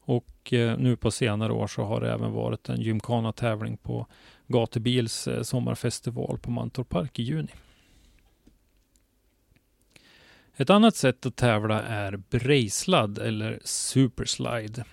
Och 0.00 0.52
eh, 0.52 0.78
nu 0.78 0.96
på 0.96 1.10
senare 1.10 1.52
år 1.52 1.66
så 1.66 1.82
har 1.82 2.00
det 2.00 2.12
även 2.12 2.32
varit 2.32 2.68
en 2.68 2.80
gymkhana-tävling 2.80 3.76
på 3.76 4.06
Gatubils 4.46 5.28
sommarfestival 5.42 6.38
på 6.38 6.50
Mantorp 6.50 6.88
Park 6.88 7.18
i 7.18 7.22
juni. 7.22 7.52
Ett 10.56 10.70
annat 10.70 10.96
sätt 10.96 11.26
att 11.26 11.36
tävla 11.36 11.82
är 11.82 12.16
brejslad 12.16 13.18
eller 13.18 13.60
superslide. 13.64 14.84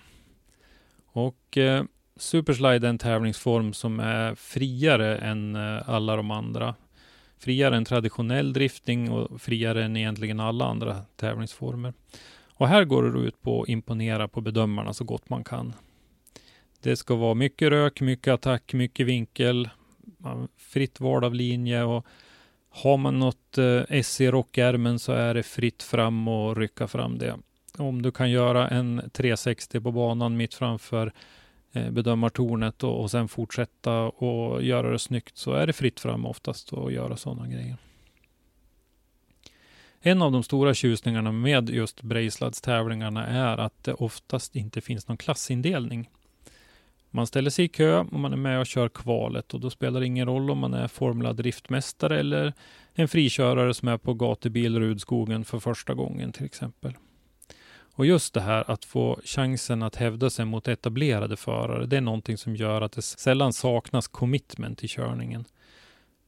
Och 1.12 1.58
eh, 1.58 1.84
superslide 2.16 2.86
är 2.86 2.90
en 2.90 2.98
tävlingsform 2.98 3.72
som 3.72 4.00
är 4.00 4.34
friare 4.34 5.18
än 5.18 5.56
eh, 5.56 5.88
alla 5.88 6.16
de 6.16 6.30
andra. 6.30 6.74
Friare 7.38 7.76
än 7.76 7.84
traditionell 7.84 8.52
drifting 8.52 9.10
och 9.10 9.40
friare 9.40 9.84
än 9.84 9.96
egentligen 9.96 10.40
alla 10.40 10.64
andra 10.64 11.02
tävlingsformer. 11.16 11.92
Och 12.54 12.68
här 12.68 12.84
går 12.84 13.02
det 13.02 13.18
ut 13.18 13.42
på 13.42 13.62
att 13.62 13.68
imponera 13.68 14.28
på 14.28 14.40
bedömarna 14.40 14.92
så 14.92 15.04
gott 15.04 15.30
man 15.30 15.44
kan. 15.44 15.72
Det 16.82 16.96
ska 16.96 17.14
vara 17.14 17.34
mycket 17.34 17.68
rök, 17.68 18.00
mycket 18.00 18.34
attack, 18.34 18.72
mycket 18.72 19.06
vinkel, 19.06 19.68
fritt 20.56 21.00
val 21.00 21.24
av 21.24 21.34
linje 21.34 21.82
och 21.82 22.06
har 22.70 22.96
man 22.96 23.18
något 23.18 23.58
eh, 23.58 23.82
S 23.88 24.20
i 24.20 24.30
rockärmen 24.30 24.98
så 24.98 25.12
är 25.12 25.34
det 25.34 25.42
fritt 25.42 25.82
fram 25.82 26.28
och 26.28 26.56
rycka 26.56 26.88
fram 26.88 27.18
det. 27.18 27.36
Om 27.78 28.02
du 28.02 28.10
kan 28.10 28.30
göra 28.30 28.68
en 28.68 29.10
360 29.12 29.80
på 29.80 29.92
banan 29.92 30.36
mitt 30.36 30.54
framför 30.54 31.12
eh, 31.72 31.90
bedömartornet 31.90 32.82
och, 32.82 33.00
och 33.00 33.10
sen 33.10 33.28
fortsätta 33.28 34.02
och 34.02 34.62
göra 34.62 34.90
det 34.90 34.98
snyggt 34.98 35.38
så 35.38 35.52
är 35.52 35.66
det 35.66 35.72
fritt 35.72 36.00
fram 36.00 36.26
oftast 36.26 36.72
att 36.72 36.92
göra 36.92 37.16
sådana 37.16 37.48
grejer. 37.48 37.76
En 40.02 40.22
av 40.22 40.32
de 40.32 40.42
stora 40.42 40.74
tjusningarna 40.74 41.32
med 41.32 41.70
just 41.70 42.02
Brejsladstävlingarna 42.02 43.26
är 43.26 43.58
att 43.58 43.84
det 43.84 43.94
oftast 43.94 44.56
inte 44.56 44.80
finns 44.80 45.08
någon 45.08 45.16
klassindelning. 45.16 46.08
Man 47.10 47.26
ställer 47.26 47.50
sig 47.50 47.64
i 47.64 47.68
kö 47.68 47.98
och 47.98 48.20
man 48.20 48.32
är 48.32 48.36
med 48.36 48.60
och 48.60 48.66
kör 48.66 48.88
kvalet 48.88 49.54
och 49.54 49.60
då 49.60 49.70
spelar 49.70 50.00
det 50.00 50.06
ingen 50.06 50.26
roll 50.26 50.50
om 50.50 50.58
man 50.58 50.74
är 50.74 50.88
formlad 50.88 51.36
Driftmästare 51.36 52.20
eller 52.20 52.52
en 52.92 53.08
frikörare 53.08 53.74
som 53.74 53.88
är 53.88 53.96
på 53.96 54.14
gatubil 54.14 54.78
Rudskogen 54.78 55.44
för 55.44 55.58
första 55.58 55.94
gången 55.94 56.32
till 56.32 56.44
exempel. 56.44 56.94
Och 57.94 58.06
just 58.06 58.34
det 58.34 58.40
här 58.40 58.70
att 58.70 58.84
få 58.84 59.18
chansen 59.24 59.82
att 59.82 59.96
hävda 59.96 60.30
sig 60.30 60.44
mot 60.44 60.68
etablerade 60.68 61.36
förare, 61.36 61.86
det 61.86 61.96
är 61.96 62.00
någonting 62.00 62.38
som 62.38 62.56
gör 62.56 62.82
att 62.82 62.92
det 62.92 63.02
sällan 63.02 63.52
saknas 63.52 64.08
commitment 64.08 64.84
i 64.84 64.88
körningen. 64.88 65.44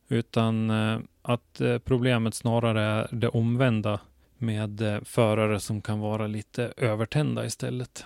Utan 0.08 0.70
eh, 0.70 0.98
att 1.22 1.60
eh, 1.60 1.78
problemet 1.78 2.34
snarare 2.34 2.82
är 2.82 3.08
det 3.12 3.28
omvända 3.28 4.00
med 4.38 4.80
eh, 4.80 5.00
förare 5.04 5.60
som 5.60 5.80
kan 5.80 6.00
vara 6.00 6.26
lite 6.26 6.72
övertända 6.76 7.46
istället. 7.46 8.04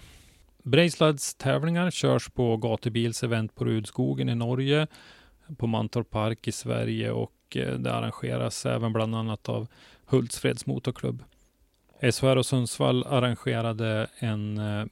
Brejslads 0.67 1.35
tävlingar 1.35 1.91
körs 1.91 2.29
på 2.29 2.57
gatubilsevent 2.57 3.55
på 3.55 3.65
Rudskogen 3.65 4.29
i 4.29 4.35
Norge, 4.35 4.87
på 5.59 5.67
Mantorp 5.67 6.11
Park 6.11 6.49
i 6.49 6.53
Sverige 6.53 7.11
och 7.11 7.57
eh, 7.57 7.75
det 7.75 7.95
arrangeras 7.95 8.67
även 8.67 8.93
bland 8.93 9.15
annat 9.15 9.49
av 9.49 9.69
Hultsfreds 10.07 10.67
motorklubb. 10.67 11.25
SHR 12.13 12.37
och 12.37 12.47
Sundsvall 12.47 13.07
arrangerade 13.07 14.07
en 14.19 14.59
eh, 14.59 14.87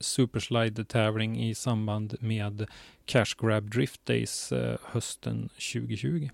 Superslide-tävling 0.00 1.48
i 1.48 1.54
samband 1.54 2.16
med 2.20 2.66
Cash 3.04 3.34
Grab 3.38 3.70
Drift 3.70 4.06
Days 4.06 4.52
eh, 4.52 4.76
hösten 4.84 5.48
2020. 5.48 6.28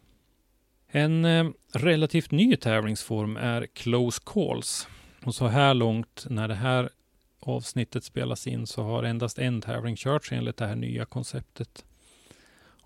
En 0.89 1.55
relativt 1.73 2.31
ny 2.31 2.57
tävlingsform 2.57 3.37
är 3.37 3.67
Close 3.67 4.23
Calls. 4.25 4.89
Och 5.25 5.35
så 5.35 5.47
här 5.47 5.75
långt 5.75 6.27
när 6.31 6.49
det 6.49 6.55
här 6.55 6.91
avsnittet 7.49 8.05
spelas 8.05 8.47
in 8.47 8.67
så 8.67 8.83
har 8.83 9.03
endast 9.03 9.39
en 9.39 9.61
tävling 9.61 9.97
körts 9.97 10.33
enligt 10.33 10.57
det 10.57 10.67
här 10.67 10.77
nya 10.77 11.05
konceptet. 11.05 11.85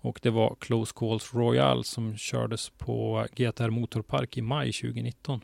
Och 0.01 0.19
det 0.23 0.29
var 0.29 0.55
Close 0.59 0.93
Calls 0.95 1.33
Royal 1.33 1.83
som 1.83 2.17
kördes 2.17 2.69
på 2.69 3.25
GTR 3.35 3.69
Motorpark 3.69 4.37
i 4.37 4.41
maj 4.41 4.73
2019. 4.73 5.41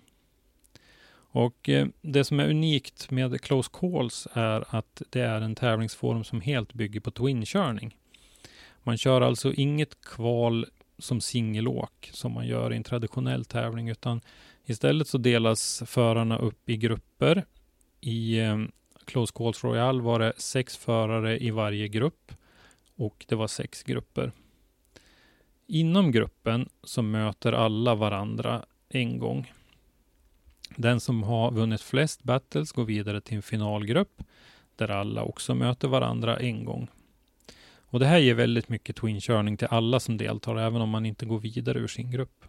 Och 1.36 1.70
eh, 1.70 1.88
det 2.02 2.24
som 2.24 2.40
är 2.40 2.50
unikt 2.50 3.12
med 3.12 3.42
Close 3.42 3.70
Calls 3.74 4.28
är 4.34 4.76
att 4.76 5.02
det 5.10 5.22
är 5.22 5.42
en 5.42 5.56
tävlingsform 5.56 6.24
som 6.24 6.42
helt 6.42 6.74
bygger 6.74 7.00
på 7.00 7.12
twinkörning. 7.12 7.98
Man 8.84 8.98
kör 8.98 9.22
alltså 9.22 9.54
inget 9.54 10.02
kval 10.02 10.66
som 10.98 11.22
singelåk 11.22 12.10
som 12.14 12.32
man 12.32 12.48
gör 12.48 12.74
i 12.74 12.76
en 12.76 12.84
traditionell 12.84 13.46
tävling, 13.46 13.90
utan 13.90 14.22
istället 14.66 15.08
så 15.08 15.18
delas 15.18 15.84
förarna 15.86 16.38
upp 16.38 16.70
i 16.70 16.78
grupper. 16.78 17.46
I 18.02 18.40
eh, 18.40 18.58
Close 19.06 19.34
Calls 19.36 19.64
Royale 19.64 20.02
var 20.02 20.20
det 20.20 20.34
sex 20.38 20.78
förare 20.78 21.44
i 21.44 21.52
varje 21.52 21.88
grupp 21.88 22.32
och 22.96 23.26
det 23.28 23.36
var 23.36 23.48
sex 23.48 23.84
grupper. 23.84 24.32
Inom 25.68 26.12
gruppen 26.12 26.70
så 26.84 27.02
möter 27.02 27.54
alla 27.54 27.96
varandra 27.96 28.66
en 28.90 29.20
gång. 29.20 29.52
Den 30.76 31.00
som 31.00 31.24
har 31.24 31.52
vunnit 31.52 31.82
flest 31.82 32.24
battles 32.24 32.72
går 32.72 32.86
vidare 32.86 33.22
till 33.22 33.36
en 33.36 33.42
finalgrupp 33.42 34.24
där 34.76 34.92
alla 34.92 35.24
också 35.24 35.56
möter 35.56 35.88
varandra 35.88 36.38
en 36.38 36.66
gång. 36.66 36.88
Och 37.78 38.00
det 38.00 38.06
här 38.06 38.18
ger 38.18 38.34
väldigt 38.34 38.70
mycket 38.70 38.96
twinkörning 38.96 39.58
till 39.58 39.68
alla 39.72 40.00
som 40.00 40.18
deltar, 40.18 40.56
även 40.56 40.82
om 40.82 40.90
man 40.90 41.06
inte 41.06 41.26
går 41.26 41.40
vidare 41.40 41.80
ur 41.80 41.88
sin 41.88 42.12
grupp. 42.12 42.46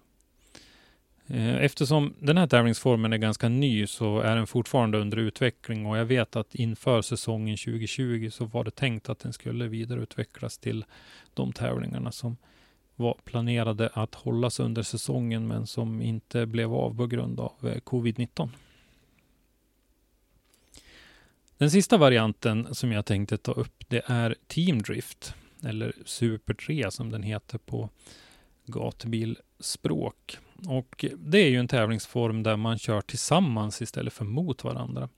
Eh, 1.28 1.56
eftersom 1.64 2.14
den 2.18 2.38
här 2.38 2.46
tävlingsformen 2.46 3.12
är 3.12 3.16
ganska 3.16 3.48
ny 3.48 3.86
så 3.86 4.20
är 4.20 4.36
den 4.36 4.46
fortfarande 4.46 4.98
under 4.98 5.16
utveckling 5.16 5.86
och 5.86 5.98
jag 5.98 6.04
vet 6.04 6.36
att 6.36 6.54
inför 6.54 7.02
säsongen 7.02 7.56
2020 7.56 8.30
så 8.32 8.44
var 8.44 8.64
det 8.64 8.70
tänkt 8.70 9.08
att 9.08 9.18
den 9.18 9.32
skulle 9.32 9.68
vidareutvecklas 9.68 10.58
till 10.58 10.84
de 11.34 11.52
tävlingarna 11.52 12.12
som 12.12 12.36
var 12.96 13.16
planerade 13.24 13.90
att 13.92 14.14
hållas 14.14 14.60
under 14.60 14.82
säsongen 14.82 15.46
men 15.46 15.66
som 15.66 16.02
inte 16.02 16.46
blev 16.46 16.74
av 16.74 16.96
på 16.96 17.06
grund 17.06 17.40
av 17.40 17.52
eh, 17.62 17.76
covid-19. 17.76 18.48
Den 21.58 21.70
sista 21.70 21.96
varianten 21.96 22.74
som 22.74 22.92
jag 22.92 23.06
tänkte 23.06 23.38
ta 23.38 23.52
upp 23.52 23.84
det 23.88 24.02
är 24.06 24.34
Team 24.46 24.82
Drift 24.82 25.34
eller 25.64 25.92
Super 26.04 26.54
3 26.54 26.90
som 26.90 27.10
den 27.10 27.22
heter 27.22 27.58
på 27.58 27.90
gatubilspråk. 28.66 30.38
Och 30.68 31.04
det 31.16 31.38
är 31.38 31.48
ju 31.48 31.58
en 31.58 31.68
tävlingsform 31.68 32.42
där 32.42 32.56
man 32.56 32.78
kör 32.78 33.00
tillsammans 33.00 33.82
istället 33.82 34.12
för 34.12 34.24
mot 34.24 34.64
varandra. 34.64 35.08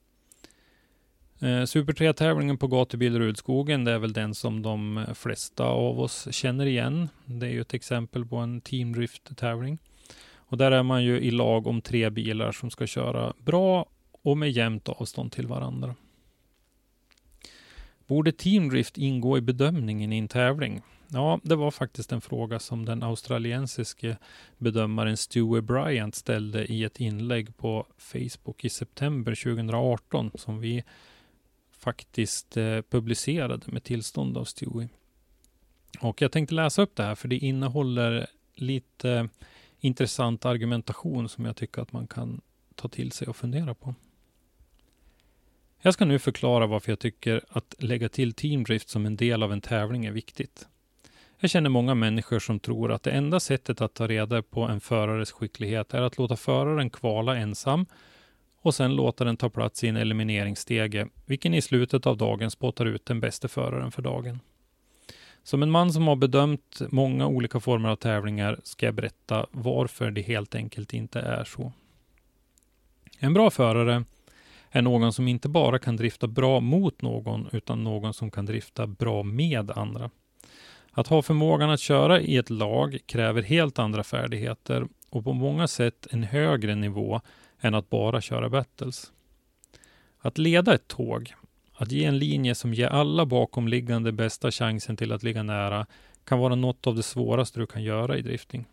Eh, 1.41 1.65
Super 1.65 1.93
3-tävlingen 1.93 2.57
på 2.57 2.67
gatubil 2.67 3.19
Rudskogen, 3.19 3.83
det 3.83 3.91
är 3.91 3.99
väl 3.99 4.13
den 4.13 4.35
som 4.35 4.61
de 4.61 5.05
flesta 5.15 5.63
av 5.63 5.99
oss 5.99 6.27
känner 6.31 6.65
igen. 6.65 7.09
Det 7.25 7.47
är 7.47 7.51
ju 7.51 7.61
ett 7.61 7.73
exempel 7.73 8.25
på 8.25 8.35
en 8.35 8.61
Team 8.61 8.93
Drift-tävling. 8.93 9.77
Och 10.49 10.57
där 10.57 10.71
är 10.71 10.83
man 10.83 11.03
ju 11.03 11.19
i 11.19 11.31
lag 11.31 11.67
om 11.67 11.81
tre 11.81 12.09
bilar 12.09 12.51
som 12.51 12.69
ska 12.69 12.87
köra 12.87 13.33
bra 13.37 13.85
och 14.21 14.37
med 14.37 14.51
jämnt 14.51 14.89
avstånd 14.89 15.31
till 15.31 15.47
varandra. 15.47 15.95
Borde 18.07 18.31
teamdrift 18.31 18.97
ingå 18.97 19.37
i 19.37 19.41
bedömningen 19.41 20.13
i 20.13 20.17
en 20.17 20.27
tävling? 20.27 20.81
Ja, 21.11 21.39
det 21.43 21.55
var 21.55 21.71
faktiskt 21.71 22.11
en 22.11 22.21
fråga 22.21 22.59
som 22.59 22.85
den 22.85 23.03
australiensiske 23.03 24.17
bedömaren 24.57 25.17
Stewie 25.17 25.61
Bryant 25.61 26.15
ställde 26.15 26.65
i 26.65 26.83
ett 26.83 26.99
inlägg 26.99 27.57
på 27.57 27.87
Facebook 27.97 28.65
i 28.65 28.69
september 28.69 29.35
2018 29.35 30.31
som 30.35 30.59
vi 30.59 30.83
faktiskt 31.77 32.57
eh, 32.57 32.81
publicerade 32.81 33.71
med 33.71 33.83
tillstånd 33.83 34.37
av 34.37 34.45
Stewie. 34.45 34.89
Och 35.99 36.21
jag 36.21 36.31
tänkte 36.31 36.55
läsa 36.55 36.81
upp 36.81 36.95
det 36.95 37.03
här 37.03 37.15
för 37.15 37.27
det 37.27 37.37
innehåller 37.37 38.27
lite 38.55 39.29
intressant 39.79 40.45
argumentation 40.45 41.29
som 41.29 41.45
jag 41.45 41.55
tycker 41.55 41.81
att 41.81 41.91
man 41.91 42.07
kan 42.07 42.41
ta 42.75 42.87
till 42.87 43.11
sig 43.11 43.27
och 43.27 43.35
fundera 43.35 43.73
på. 43.73 43.95
Jag 45.81 45.93
ska 45.93 46.05
nu 46.05 46.19
förklara 46.19 46.67
varför 46.67 46.91
jag 46.91 46.99
tycker 46.99 47.45
att 47.49 47.75
lägga 47.79 48.09
till 48.09 48.33
teamdrift 48.33 48.89
som 48.89 49.05
en 49.05 49.15
del 49.15 49.43
av 49.43 49.53
en 49.53 49.61
tävling 49.61 50.05
är 50.05 50.11
viktigt. 50.11 50.67
Jag 51.41 51.49
känner 51.51 51.69
många 51.69 51.95
människor 51.95 52.39
som 52.39 52.59
tror 52.59 52.91
att 52.91 53.03
det 53.03 53.11
enda 53.11 53.39
sättet 53.39 53.81
att 53.81 53.93
ta 53.93 54.07
reda 54.07 54.41
på 54.41 54.61
en 54.61 54.79
förares 54.79 55.31
skicklighet 55.31 55.93
är 55.93 56.01
att 56.01 56.17
låta 56.17 56.35
föraren 56.35 56.89
kvala 56.89 57.37
ensam 57.37 57.85
och 58.61 58.75
sen 58.75 58.95
låta 58.95 59.23
den 59.23 59.37
ta 59.37 59.49
plats 59.49 59.83
i 59.83 59.87
en 59.87 59.97
elimineringsstege, 59.97 61.07
vilken 61.25 61.53
i 61.53 61.61
slutet 61.61 62.05
av 62.05 62.17
dagen 62.17 62.51
spottar 62.51 62.85
ut 62.85 63.05
den 63.05 63.19
bästa 63.19 63.47
föraren 63.47 63.91
för 63.91 64.01
dagen. 64.01 64.39
Som 65.43 65.63
en 65.63 65.71
man 65.71 65.93
som 65.93 66.07
har 66.07 66.15
bedömt 66.15 66.81
många 66.89 67.27
olika 67.27 67.59
former 67.59 67.89
av 67.89 67.95
tävlingar 67.95 68.59
ska 68.63 68.85
jag 68.85 68.95
berätta 68.95 69.45
varför 69.51 70.11
det 70.11 70.21
helt 70.21 70.55
enkelt 70.55 70.93
inte 70.93 71.19
är 71.19 71.43
så. 71.43 71.71
En 73.19 73.33
bra 73.33 73.49
förare 73.49 74.03
är 74.69 74.81
någon 74.81 75.13
som 75.13 75.27
inte 75.27 75.49
bara 75.49 75.79
kan 75.79 75.95
drifta 75.95 76.27
bra 76.27 76.59
mot 76.59 77.01
någon, 77.01 77.49
utan 77.51 77.83
någon 77.83 78.13
som 78.13 78.31
kan 78.31 78.45
drifta 78.45 78.87
bra 78.87 79.23
med 79.23 79.71
andra. 79.71 80.09
Att 80.91 81.07
ha 81.07 81.21
förmågan 81.21 81.69
att 81.69 81.79
köra 81.79 82.21
i 82.21 82.37
ett 82.37 82.49
lag 82.49 82.97
kräver 83.05 83.41
helt 83.41 83.79
andra 83.79 84.03
färdigheter 84.03 84.87
och 85.09 85.23
på 85.23 85.33
många 85.33 85.67
sätt 85.67 86.07
en 86.11 86.23
högre 86.23 86.75
nivå 86.75 87.21
än 87.59 87.75
att 87.75 87.89
bara 87.89 88.21
köra 88.21 88.49
battles. 88.49 89.11
Att 90.19 90.37
leda 90.37 90.73
ett 90.73 90.87
tåg, 90.87 91.33
Att 91.73 91.91
ge 91.91 92.05
en 92.05 92.19
linje 92.19 92.55
som 92.55 92.73
ger 92.73 92.87
alla 92.87 93.25
bakomliggande 93.25 94.11
bästa 94.11 94.51
chansen 94.51 94.97
till 94.97 95.11
att 95.11 95.23
ligga 95.23 95.43
nära 95.43 95.85
kan 96.23 96.39
vara 96.39 96.55
något 96.55 96.87
av 96.87 96.95
det 96.95 97.03
svåraste 97.03 97.59
du 97.59 97.67
kan 97.67 97.83
göra 97.83 98.17
i 98.17 98.21
drifting. 98.21 98.65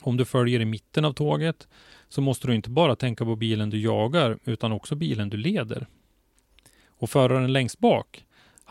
Om 0.00 0.16
du 0.16 0.24
följer 0.24 0.60
i 0.60 0.64
mitten 0.64 1.04
av 1.04 1.12
tåget 1.12 1.68
så 2.08 2.20
måste 2.20 2.46
du 2.46 2.54
inte 2.54 2.70
bara 2.70 2.96
tänka 2.96 3.24
på 3.24 3.36
bilen 3.36 3.70
du 3.70 3.80
jagar 3.80 4.38
utan 4.44 4.72
också 4.72 4.94
bilen 4.94 5.30
du 5.30 5.36
leder. 5.36 5.86
Och 6.86 7.10
föraren 7.10 7.52
längst 7.52 7.78
bak, 7.78 8.24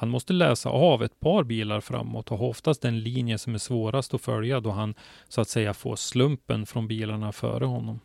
han 0.03 0.09
måste 0.09 0.33
läsa 0.33 0.69
av 0.69 1.03
ett 1.03 1.19
par 1.19 1.43
bilar 1.43 1.81
framåt 1.81 2.31
och 2.31 2.37
har 2.37 2.47
oftast 2.47 2.81
den 2.81 2.99
linje 2.99 3.37
som 3.37 3.53
är 3.53 3.59
svårast 3.59 4.13
att 4.13 4.21
följa 4.21 4.59
då 4.59 4.71
han 4.71 4.95
så 5.27 5.41
att 5.41 5.49
säga 5.49 5.73
får 5.73 5.95
slumpen 5.95 6.65
från 6.65 6.87
bilarna 6.87 7.31
före 7.31 7.65
honom. 7.65 7.99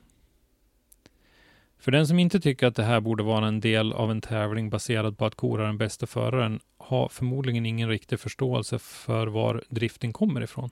För 1.78 1.90
den 1.90 2.07
som 2.07 2.18
inte 2.18 2.40
tycker 2.40 2.66
att 2.66 2.74
det 2.74 2.82
här 2.82 3.01
borde 3.01 3.22
vara 3.22 3.46
en 3.46 3.61
del 3.61 3.92
av 3.92 4.11
en 4.11 4.20
tävling 4.20 4.70
baserad 4.70 5.18
på 5.18 5.26
att 5.26 5.34
kora 5.34 5.66
den 5.66 5.78
bästa 5.78 6.07
föraren 6.07 6.61
har 6.78 7.09
förmodligen 7.09 7.66
ingen 7.66 7.88
riktig 7.88 8.20
förståelse 8.20 8.78
för 8.78 9.26
var 9.26 9.62
driften 9.68 10.12
kommer 10.12 10.40
ifrån. 10.40 10.70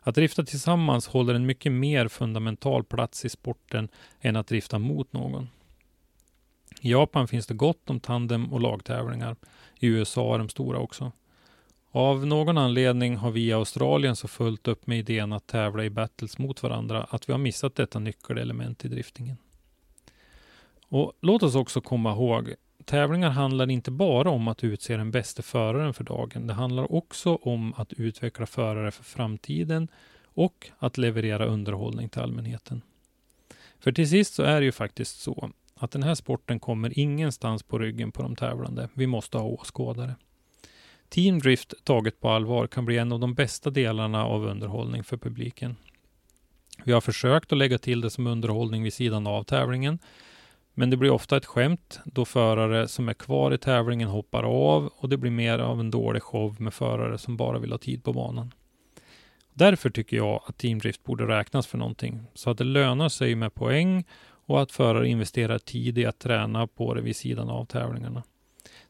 Att 0.00 0.14
drifta 0.14 0.44
tillsammans 0.44 1.06
håller 1.06 1.34
en 1.34 1.46
mycket 1.46 1.72
mer 1.72 2.08
fundamental 2.08 2.84
plats 2.84 3.24
i 3.24 3.28
sporten 3.28 3.88
än 4.20 4.36
att 4.36 4.46
drifta 4.46 4.78
mot 4.78 5.12
någon. 5.12 5.48
I 6.80 6.90
Japan 6.90 7.28
finns 7.28 7.46
det 7.46 7.54
gott 7.54 7.90
om 7.90 8.00
tandem 8.00 8.52
och 8.52 8.60
lagtävlingar. 8.60 9.36
I 9.78 9.86
USA 9.86 10.34
är 10.34 10.38
de 10.38 10.48
stora 10.48 10.78
också. 10.78 11.12
Av 11.90 12.26
någon 12.26 12.58
anledning 12.58 13.16
har 13.16 13.30
vi 13.30 13.46
i 13.46 13.52
Australien 13.52 14.16
så 14.16 14.28
fullt 14.28 14.68
upp 14.68 14.86
med 14.86 14.98
idén 14.98 15.32
att 15.32 15.46
tävla 15.46 15.84
i 15.84 15.90
battles 15.90 16.38
mot 16.38 16.62
varandra 16.62 17.06
att 17.10 17.28
vi 17.28 17.32
har 17.32 17.38
missat 17.38 17.74
detta 17.74 17.98
nyckelelement 17.98 18.84
i 18.84 18.88
driftingen. 18.88 19.36
Och 20.88 21.12
låt 21.20 21.42
oss 21.42 21.54
också 21.54 21.80
komma 21.80 22.12
ihåg, 22.12 22.54
tävlingar 22.84 23.30
handlar 23.30 23.70
inte 23.70 23.90
bara 23.90 24.30
om 24.30 24.48
att 24.48 24.64
utse 24.64 24.96
den 24.96 25.10
bästa 25.10 25.42
föraren 25.42 25.94
för 25.94 26.04
dagen. 26.04 26.46
Det 26.46 26.54
handlar 26.54 26.92
också 26.92 27.34
om 27.34 27.74
att 27.76 27.92
utveckla 27.92 28.46
förare 28.46 28.90
för 28.90 29.04
framtiden 29.04 29.88
och 30.24 30.70
att 30.78 30.98
leverera 30.98 31.46
underhållning 31.46 32.08
till 32.08 32.20
allmänheten. 32.20 32.82
För 33.78 33.92
till 33.92 34.08
sist 34.08 34.34
så 34.34 34.42
är 34.42 34.60
det 34.60 34.64
ju 34.64 34.72
faktiskt 34.72 35.20
så 35.20 35.50
att 35.76 35.90
den 35.90 36.02
här 36.02 36.14
sporten 36.14 36.60
kommer 36.60 36.98
ingenstans 36.98 37.62
på 37.62 37.78
ryggen 37.78 38.12
på 38.12 38.22
de 38.22 38.36
tävlande. 38.36 38.88
Vi 38.94 39.06
måste 39.06 39.38
ha 39.38 39.44
åskådare. 39.44 40.14
Team 41.08 41.38
Drift 41.38 41.74
taget 41.84 42.20
på 42.20 42.28
allvar 42.28 42.66
kan 42.66 42.84
bli 42.84 42.98
en 42.98 43.12
av 43.12 43.20
de 43.20 43.34
bästa 43.34 43.70
delarna 43.70 44.24
av 44.24 44.44
underhållning 44.44 45.04
för 45.04 45.16
publiken. 45.16 45.76
Vi 46.84 46.92
har 46.92 47.00
försökt 47.00 47.52
att 47.52 47.58
lägga 47.58 47.78
till 47.78 48.00
det 48.00 48.10
som 48.10 48.26
underhållning 48.26 48.82
vid 48.82 48.92
sidan 48.92 49.26
av 49.26 49.44
tävlingen, 49.44 49.98
men 50.74 50.90
det 50.90 50.96
blir 50.96 51.10
ofta 51.10 51.36
ett 51.36 51.46
skämt 51.46 52.00
då 52.04 52.24
förare 52.24 52.88
som 52.88 53.08
är 53.08 53.14
kvar 53.14 53.54
i 53.54 53.58
tävlingen 53.58 54.08
hoppar 54.08 54.42
av 54.42 54.90
och 54.96 55.08
det 55.08 55.16
blir 55.16 55.30
mer 55.30 55.58
av 55.58 55.80
en 55.80 55.90
dålig 55.90 56.22
show 56.22 56.60
med 56.60 56.74
förare 56.74 57.18
som 57.18 57.36
bara 57.36 57.58
vill 57.58 57.72
ha 57.72 57.78
tid 57.78 58.04
på 58.04 58.12
banan. 58.12 58.52
Därför 59.52 59.90
tycker 59.90 60.16
jag 60.16 60.42
att 60.46 60.58
teamdrift 60.58 61.04
borde 61.04 61.26
räknas 61.28 61.66
för 61.66 61.78
någonting, 61.78 62.22
så 62.34 62.50
att 62.50 62.58
det 62.58 62.64
lönar 62.64 63.08
sig 63.08 63.34
med 63.34 63.54
poäng 63.54 64.04
och 64.46 64.62
att 64.62 64.72
förare 64.72 65.08
investerar 65.08 65.58
tid 65.58 65.98
i 65.98 66.06
att 66.06 66.18
träna 66.18 66.66
på 66.66 66.94
det 66.94 67.00
vid 67.00 67.16
sidan 67.16 67.48
av 67.48 67.64
tävlingarna. 67.64 68.22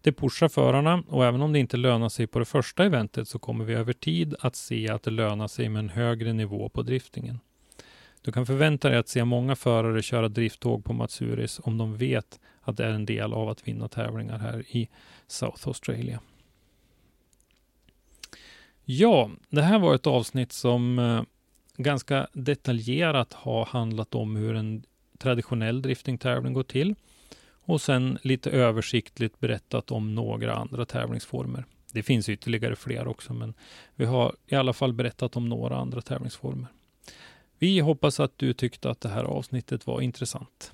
Det 0.00 0.12
pushar 0.12 0.48
förarna 0.48 1.02
och 1.08 1.24
även 1.24 1.42
om 1.42 1.52
det 1.52 1.58
inte 1.58 1.76
lönar 1.76 2.08
sig 2.08 2.26
på 2.26 2.38
det 2.38 2.44
första 2.44 2.84
eventet 2.84 3.28
så 3.28 3.38
kommer 3.38 3.64
vi 3.64 3.74
över 3.74 3.92
tid 3.92 4.34
att 4.40 4.56
se 4.56 4.88
att 4.88 5.02
det 5.02 5.10
lönar 5.10 5.48
sig 5.48 5.68
med 5.68 5.80
en 5.80 5.88
högre 5.88 6.32
nivå 6.32 6.68
på 6.68 6.82
driftingen. 6.82 7.40
Du 8.22 8.32
kan 8.32 8.46
förvänta 8.46 8.88
dig 8.88 8.98
att 8.98 9.08
se 9.08 9.24
många 9.24 9.56
förare 9.56 10.02
köra 10.02 10.28
drifttåg 10.28 10.84
på 10.84 10.92
Matsuris 10.92 11.60
om 11.64 11.78
de 11.78 11.96
vet 11.96 12.40
att 12.60 12.76
det 12.76 12.84
är 12.84 12.90
en 12.92 13.06
del 13.06 13.32
av 13.32 13.48
att 13.48 13.68
vinna 13.68 13.88
tävlingar 13.88 14.38
här 14.38 14.64
i 14.76 14.88
South 15.26 15.68
Australia. 15.68 16.20
Ja, 18.84 19.30
det 19.48 19.62
här 19.62 19.78
var 19.78 19.94
ett 19.94 20.06
avsnitt 20.06 20.52
som 20.52 20.98
eh, 20.98 21.22
ganska 21.76 22.26
detaljerat 22.32 23.32
har 23.32 23.64
handlat 23.64 24.14
om 24.14 24.36
hur 24.36 24.54
en 24.54 24.82
traditionell 25.16 25.82
driftingtävling 25.82 26.52
går 26.52 26.62
till 26.62 26.94
och 27.66 27.80
sen 27.80 28.18
lite 28.22 28.50
översiktligt 28.50 29.40
berättat 29.40 29.90
om 29.90 30.14
några 30.14 30.54
andra 30.54 30.84
tävlingsformer. 30.84 31.64
Det 31.92 32.02
finns 32.02 32.28
ytterligare 32.28 32.76
fler 32.76 33.08
också, 33.08 33.34
men 33.34 33.54
vi 33.94 34.04
har 34.04 34.34
i 34.46 34.54
alla 34.54 34.72
fall 34.72 34.92
berättat 34.92 35.36
om 35.36 35.48
några 35.48 35.76
andra 35.76 36.02
tävlingsformer. 36.02 36.66
Vi 37.58 37.80
hoppas 37.80 38.20
att 38.20 38.38
du 38.38 38.52
tyckte 38.52 38.90
att 38.90 39.00
det 39.00 39.08
här 39.08 39.24
avsnittet 39.24 39.86
var 39.86 40.00
intressant. 40.00 40.72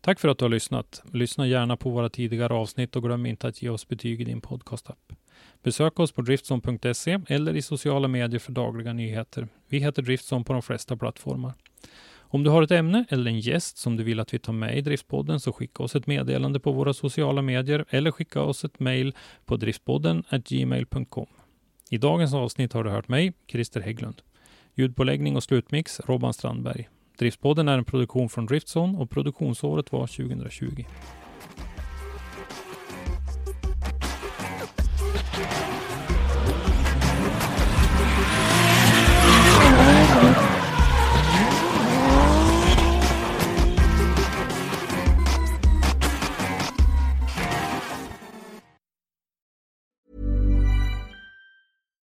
Tack 0.00 0.20
för 0.20 0.28
att 0.28 0.38
du 0.38 0.44
har 0.44 0.50
lyssnat. 0.50 1.02
Lyssna 1.12 1.46
gärna 1.46 1.76
på 1.76 1.90
våra 1.90 2.08
tidigare 2.08 2.54
avsnitt 2.54 2.96
och 2.96 3.02
glöm 3.02 3.26
inte 3.26 3.48
att 3.48 3.62
ge 3.62 3.68
oss 3.68 3.88
betyg 3.88 4.20
i 4.20 4.24
din 4.24 4.40
podcastapp. 4.40 5.12
Besök 5.62 6.00
oss 6.00 6.12
på 6.12 6.22
driftson.se 6.22 7.18
eller 7.28 7.56
i 7.56 7.62
sociala 7.62 8.08
medier 8.08 8.38
för 8.38 8.52
dagliga 8.52 8.92
nyheter. 8.92 9.48
Vi 9.68 9.78
heter 9.78 10.02
Driftson 10.02 10.44
på 10.44 10.52
de 10.52 10.62
flesta 10.62 10.96
plattformar. 10.96 11.52
Om 12.18 12.42
du 12.42 12.50
har 12.50 12.62
ett 12.62 12.70
ämne 12.70 13.04
eller 13.08 13.30
en 13.30 13.40
gäst 13.40 13.78
som 13.78 13.96
du 13.96 14.04
vill 14.04 14.20
att 14.20 14.34
vi 14.34 14.38
tar 14.38 14.52
med 14.52 14.78
i 14.78 14.80
Driftpodden 14.80 15.40
så 15.40 15.52
skicka 15.52 15.82
oss 15.82 15.96
ett 15.96 16.06
meddelande 16.06 16.60
på 16.60 16.72
våra 16.72 16.92
sociala 16.92 17.42
medier 17.42 17.84
eller 17.88 18.10
skicka 18.10 18.42
oss 18.42 18.64
ett 18.64 18.80
mejl 18.80 19.14
på 19.44 19.56
driftpodden 19.56 20.24
gmail.com. 20.30 21.26
I 21.90 21.98
dagens 21.98 22.34
avsnitt 22.34 22.72
har 22.72 22.84
du 22.84 22.90
hört 22.90 23.08
mig, 23.08 23.32
Christer 23.48 23.80
Hägglund. 23.80 24.22
Ljudpåläggning 24.74 25.36
och 25.36 25.42
slutmix 25.42 26.00
Robban 26.00 26.34
Strandberg. 26.34 26.88
Driftpodden 27.18 27.68
är 27.68 27.78
en 27.78 27.84
produktion 27.84 28.28
från 28.28 28.46
Driftson 28.46 28.96
och 28.96 29.10
produktionsåret 29.10 29.92
var 29.92 30.06
2020. 30.06 30.84